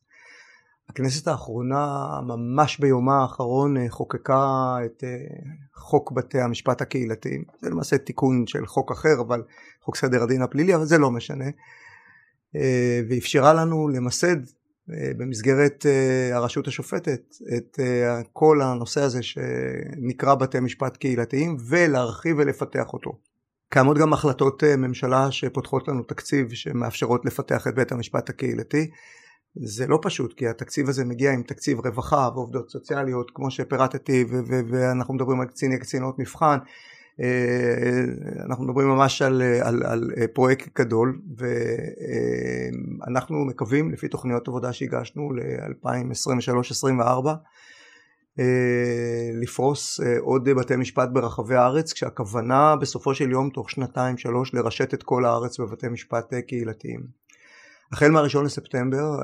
הכנסת 0.91 1.29
האחרונה 1.29 2.09
ממש 2.27 2.79
ביומה 2.79 3.23
האחרון 3.23 3.77
אה, 3.77 3.87
חוקקה 3.89 4.77
את 4.85 5.05
אה, 5.05 5.17
חוק 5.75 6.13
בתי 6.13 6.41
המשפט 6.41 6.83
הקהילתיים 6.83 7.45
זה 7.61 7.71
למעשה 7.71 7.99
תיקון 7.99 8.47
של 8.47 8.67
חוק 8.67 8.93
אחר 8.93 9.21
אבל 9.21 9.43
חוק 9.83 9.97
סדר 9.97 10.23
הדין 10.23 10.43
הפלילי 10.43 10.75
אבל 10.75 10.85
זה 10.85 10.99
לא 10.99 11.11
משנה. 11.11 11.45
אה, 12.57 13.01
ואפשרה 13.09 13.55
לנו 13.55 13.89
למסד 13.89 14.37
במסגרת 15.19 15.87
הרשות 16.33 16.69
השופטת 16.69 17.21
את 17.57 17.79
כל 18.33 18.63
הנושא 18.63 19.01
הזה 19.01 19.23
שנקרא 19.23 20.35
בתי 20.35 20.61
משפט 20.61 20.97
קהילתיים 20.97 21.57
ולהרחיב 21.69 22.37
ולפתח 22.39 22.93
אותו. 22.93 23.19
קיימות 23.69 23.99
גם 23.99 24.13
החלטות 24.13 24.65
ממשלה 24.65 25.31
שפותחות 25.31 25.89
לנו 25.89 26.03
תקציב 26.03 26.53
שמאפשרות 26.53 27.25
לפתח 27.25 27.67
את 27.67 27.75
בית 27.75 27.93
המשפט 27.93 28.31
הקהילתי 28.31 28.91
זה 29.57 29.87
לא 29.87 29.99
פשוט 30.03 30.35
כי 30.35 30.49
התקציב 30.49 30.89
הזה 30.89 31.05
מגיע 31.05 31.33
עם 31.33 31.43
תקציב 31.43 31.79
רווחה 31.87 32.29
ועובדות 32.35 32.71
סוציאליות 32.71 33.31
כמו 33.35 33.51
שפירטתי 33.51 34.25
ו- 34.31 34.41
ו- 34.49 34.61
ואנחנו 34.71 35.15
מדברים 35.15 35.41
על 35.41 35.47
קציני 35.47 35.79
קצינות 35.79 36.19
מבחן. 36.19 36.59
אה, 37.21 38.05
אנחנו 38.47 38.65
מדברים 38.65 38.89
ממש 38.89 39.23
על, 39.23 39.43
על, 39.63 39.83
על 39.83 40.11
פרויקט 40.33 40.79
גדול 40.79 41.21
ואנחנו 43.07 43.45
מקווים 43.45 43.91
לפי 43.93 44.09
תוכניות 44.09 44.49
עבודה 44.49 44.73
שהגשנו 44.73 45.33
ל-2023-2024 45.33 47.27
אה, 48.39 49.31
לפרוס 49.43 50.01
אה, 50.01 50.19
עוד 50.19 50.49
בתי 50.49 50.77
משפט 50.77 51.09
ברחבי 51.13 51.55
הארץ 51.55 51.93
כשהכוונה 51.93 52.77
בסופו 52.77 53.15
של 53.15 53.31
יום 53.31 53.51
תוך 53.51 53.71
שנתיים 53.71 54.19
שלוש 54.19 54.55
לרשת 54.55 54.95
את 54.95 55.03
כל 55.03 55.25
הארץ 55.25 55.61
בבתי 55.61 55.89
משפט 55.89 56.35
קהילתיים 56.47 57.01
החל 57.93 58.11
מהראשון 58.11 58.45
לספטמבר 58.45 59.19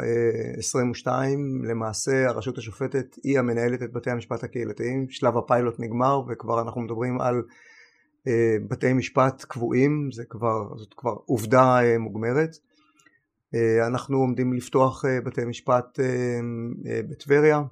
22 0.58 1.62
אה, 1.64 1.70
למעשה 1.70 2.28
הרשות 2.28 2.58
השופטת 2.58 3.16
היא 3.24 3.38
המנהלת 3.38 3.82
את 3.82 3.92
בתי 3.92 4.10
המשפט 4.10 4.44
הקהילתיים, 4.44 5.06
שלב 5.10 5.36
הפיילוט 5.36 5.80
נגמר 5.80 6.22
וכבר 6.28 6.62
אנחנו 6.62 6.80
מדברים 6.80 7.20
על 7.20 7.42
אה, 8.28 8.56
בתי 8.68 8.92
משפט 8.92 9.44
קבועים, 9.44 10.08
זה 10.12 10.24
כבר, 10.24 10.76
זאת 10.76 10.94
כבר 10.96 11.14
עובדה 11.26 11.82
אה, 11.82 11.98
מוגמרת. 11.98 12.56
אנחנו 13.86 14.18
עומדים 14.18 14.52
לפתוח 14.52 15.04
בתי 15.24 15.44
משפט 15.44 15.98
בטבריה, 17.10 17.62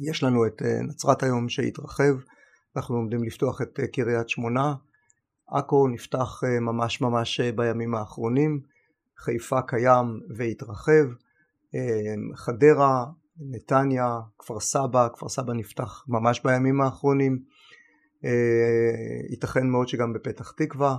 יש 0.00 0.22
לנו 0.22 0.46
את 0.46 0.62
נצרת 0.88 1.22
היום 1.22 1.48
שהתרחב, 1.48 2.14
אנחנו 2.76 2.96
עומדים 2.96 3.24
לפתוח 3.24 3.62
את 3.62 3.80
קריית 3.92 4.28
שמונה, 4.28 4.74
עכו 5.48 5.88
נפתח 5.88 6.40
ממש 6.60 7.00
ממש 7.00 7.40
בימים 7.40 7.94
האחרונים 7.94 8.60
חיפה 9.22 9.62
קיים 9.62 10.20
והתרחב, 10.36 11.06
אה, 11.74 12.14
חדרה, 12.34 13.04
נתניה, 13.40 14.18
כפר 14.38 14.60
סבא, 14.60 15.08
כפר 15.12 15.28
סבא 15.28 15.52
נפתח 15.52 16.04
ממש 16.08 16.40
בימים 16.44 16.80
האחרונים, 16.80 17.38
אה, 18.24 18.30
ייתכן 19.30 19.66
מאוד 19.66 19.88
שגם 19.88 20.12
בפתח 20.12 20.50
תקווה, 20.50 20.96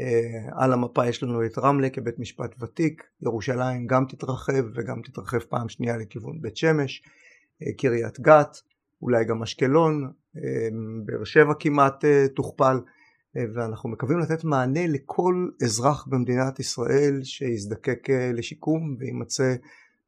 אה, 0.00 0.06
על 0.52 0.72
המפה 0.72 1.06
יש 1.06 1.22
לנו 1.22 1.46
את 1.46 1.58
רמלה 1.58 1.90
כבית 1.90 2.18
משפט 2.18 2.54
ותיק, 2.62 3.04
ירושלים 3.22 3.86
גם 3.86 4.04
תתרחב 4.08 4.64
וגם 4.74 5.02
תתרחב 5.02 5.38
פעם 5.38 5.68
שנייה 5.68 5.96
לכיוון 5.96 6.40
בית 6.40 6.56
שמש, 6.56 7.02
קריית 7.78 8.20
גת, 8.20 8.56
אולי 9.02 9.24
גם 9.24 9.42
אשקלון, 9.42 10.12
באר 11.04 11.24
שבע 11.24 11.52
כמעט 11.60 12.04
תוכפל, 12.34 12.80
ואנחנו 13.34 13.88
מקווים 13.90 14.18
לתת 14.18 14.44
מענה 14.44 14.86
לכל 14.86 15.48
אזרח 15.62 16.06
במדינת 16.06 16.60
ישראל 16.60 17.20
שיזדקק 17.22 18.10
אה, 18.10 18.30
לשיקום 18.34 18.96
ויימצא 18.98 19.54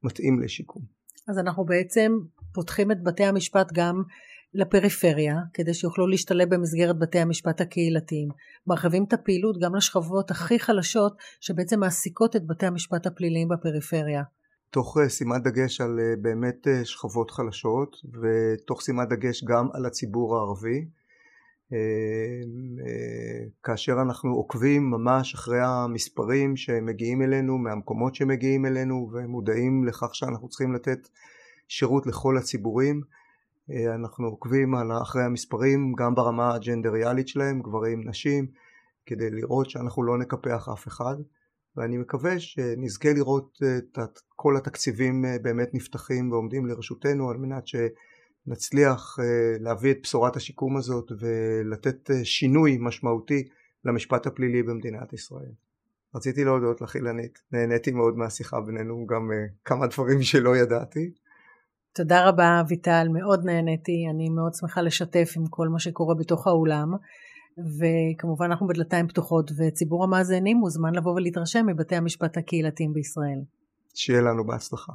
מתאים 0.03 0.39
לשיקום. 0.39 0.81
אז 1.27 1.39
אנחנו 1.39 1.65
בעצם 1.65 2.11
פותחים 2.53 2.91
את 2.91 3.03
בתי 3.03 3.23
המשפט 3.23 3.67
גם 3.73 4.03
לפריפריה 4.53 5.35
כדי 5.53 5.73
שיוכלו 5.73 6.07
להשתלב 6.07 6.55
במסגרת 6.55 6.99
בתי 6.99 7.19
המשפט 7.19 7.61
הקהילתיים. 7.61 8.29
מרחיבים 8.67 9.03
את 9.03 9.13
הפעילות 9.13 9.59
גם 9.61 9.75
לשכבות 9.75 10.31
הכי 10.31 10.59
חלשות 10.59 11.17
שבעצם 11.41 11.79
מעסיקות 11.79 12.35
את 12.35 12.47
בתי 12.47 12.65
המשפט 12.65 13.07
הפליליים 13.07 13.47
בפריפריה. 13.47 14.23
תוך 14.69 14.97
אה, 14.97 15.09
שימת 15.09 15.43
דגש 15.43 15.81
על 15.81 15.99
באמת 16.21 16.67
שכבות 16.83 17.31
חלשות 17.31 17.95
ותוך 18.05 18.81
שימת 18.81 19.09
דגש 19.09 19.43
גם 19.43 19.67
על 19.73 19.85
הציבור 19.85 20.37
הערבי. 20.37 20.85
אה, 21.73 23.45
כאשר 23.63 24.01
אנחנו 24.01 24.35
עוקבים 24.35 24.89
ממש 24.89 25.33
אחרי 25.33 25.59
המספרים 25.61 26.57
שמגיעים 26.57 27.21
אלינו 27.21 27.57
מהמקומות 27.57 28.15
שמגיעים 28.15 28.65
אלינו 28.65 29.09
ומודעים 29.13 29.83
לכך 29.83 30.15
שאנחנו 30.15 30.49
צריכים 30.49 30.73
לתת 30.73 31.07
שירות 31.67 32.07
לכל 32.07 32.37
הציבורים 32.37 33.01
אה, 33.71 33.95
אנחנו 33.95 34.27
עוקבים 34.27 34.75
אחרי 35.01 35.23
המספרים 35.23 35.93
גם 35.97 36.15
ברמה 36.15 36.55
הג'נדריאלית 36.55 37.27
שלהם 37.27 37.61
גברים 37.61 38.09
נשים 38.09 38.47
כדי 39.05 39.29
לראות 39.29 39.69
שאנחנו 39.69 40.03
לא 40.03 40.17
נקפח 40.17 40.69
אף 40.73 40.87
אחד. 40.87 41.15
ואני 41.77 41.97
מקווה 41.97 42.39
שנזכה 42.39 43.13
לראות 43.13 43.57
את 43.77 44.19
כל 44.35 44.57
התקציבים 44.57 45.25
אה, 45.25 45.39
באמת 45.41 45.69
נפתחים 45.73 46.31
ועומדים 46.31 46.65
לרשותנו 46.65 47.29
על 47.29 47.37
מנת 47.37 47.67
ש... 47.67 47.75
נצליח 48.47 49.17
אה, 49.19 49.57
להביא 49.59 49.91
את 49.91 49.97
בשורת 50.03 50.35
השיקום 50.35 50.77
הזאת 50.77 51.11
ולתת 51.19 52.11
אה, 52.11 52.25
שינוי 52.25 52.77
משמעותי 52.81 53.43
למשפט 53.85 54.27
הפלילי 54.27 54.63
במדינת 54.63 55.13
ישראל. 55.13 55.51
רציתי 56.15 56.43
להודות 56.43 56.81
לך 56.81 56.95
אילנית, 56.95 57.39
נהניתי 57.51 57.91
מאוד 57.91 58.17
מהשיחה 58.17 58.61
בינינו, 58.61 59.05
גם 59.05 59.31
אה, 59.31 59.37
כמה 59.65 59.87
דברים 59.87 60.21
שלא 60.21 60.57
ידעתי. 60.57 61.11
תודה 61.93 62.29
רבה 62.29 62.61
אביטל, 62.61 63.07
מאוד 63.13 63.45
נהניתי, 63.45 64.05
אני 64.09 64.29
מאוד 64.29 64.53
שמחה 64.53 64.81
לשתף 64.81 65.33
עם 65.37 65.47
כל 65.49 65.67
מה 65.67 65.79
שקורה 65.79 66.15
בתוך 66.15 66.47
האולם, 66.47 66.91
וכמובן 67.57 68.45
אנחנו 68.45 68.67
בדלתיים 68.67 69.07
פתוחות, 69.07 69.51
וציבור 69.57 70.03
המאזינים 70.03 70.57
מוזמן 70.57 70.95
לבוא 70.95 71.11
ולהתרשם 71.11 71.65
מבתי 71.67 71.95
המשפט 71.95 72.37
הקהילתיים 72.37 72.93
בישראל. 72.93 73.39
שיהיה 73.93 74.21
לנו 74.21 74.45
בהצלחה. 74.45 74.93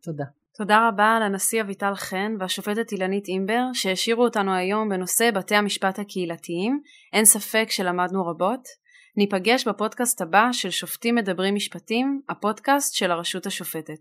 תודה. 0.00 0.24
תודה 0.60 0.88
רבה 0.88 1.18
לנשיא 1.20 1.62
אביטל 1.62 1.94
חן 1.94 2.34
והשופטת 2.38 2.92
אילנית 2.92 3.28
אימבר 3.28 3.62
שהשאירו 3.72 4.24
אותנו 4.24 4.54
היום 4.54 4.88
בנושא 4.88 5.30
בתי 5.34 5.54
המשפט 5.54 5.98
הקהילתיים. 5.98 6.80
אין 7.12 7.24
ספק 7.24 7.66
שלמדנו 7.70 8.26
רבות. 8.26 8.60
ניפגש 9.16 9.68
בפודקאסט 9.68 10.20
הבא 10.20 10.48
של 10.52 10.70
שופטים 10.70 11.14
מדברים 11.14 11.54
משפטים, 11.54 12.20
הפודקאסט 12.28 12.94
של 12.94 13.10
הרשות 13.10 13.46
השופטת. 13.46 14.00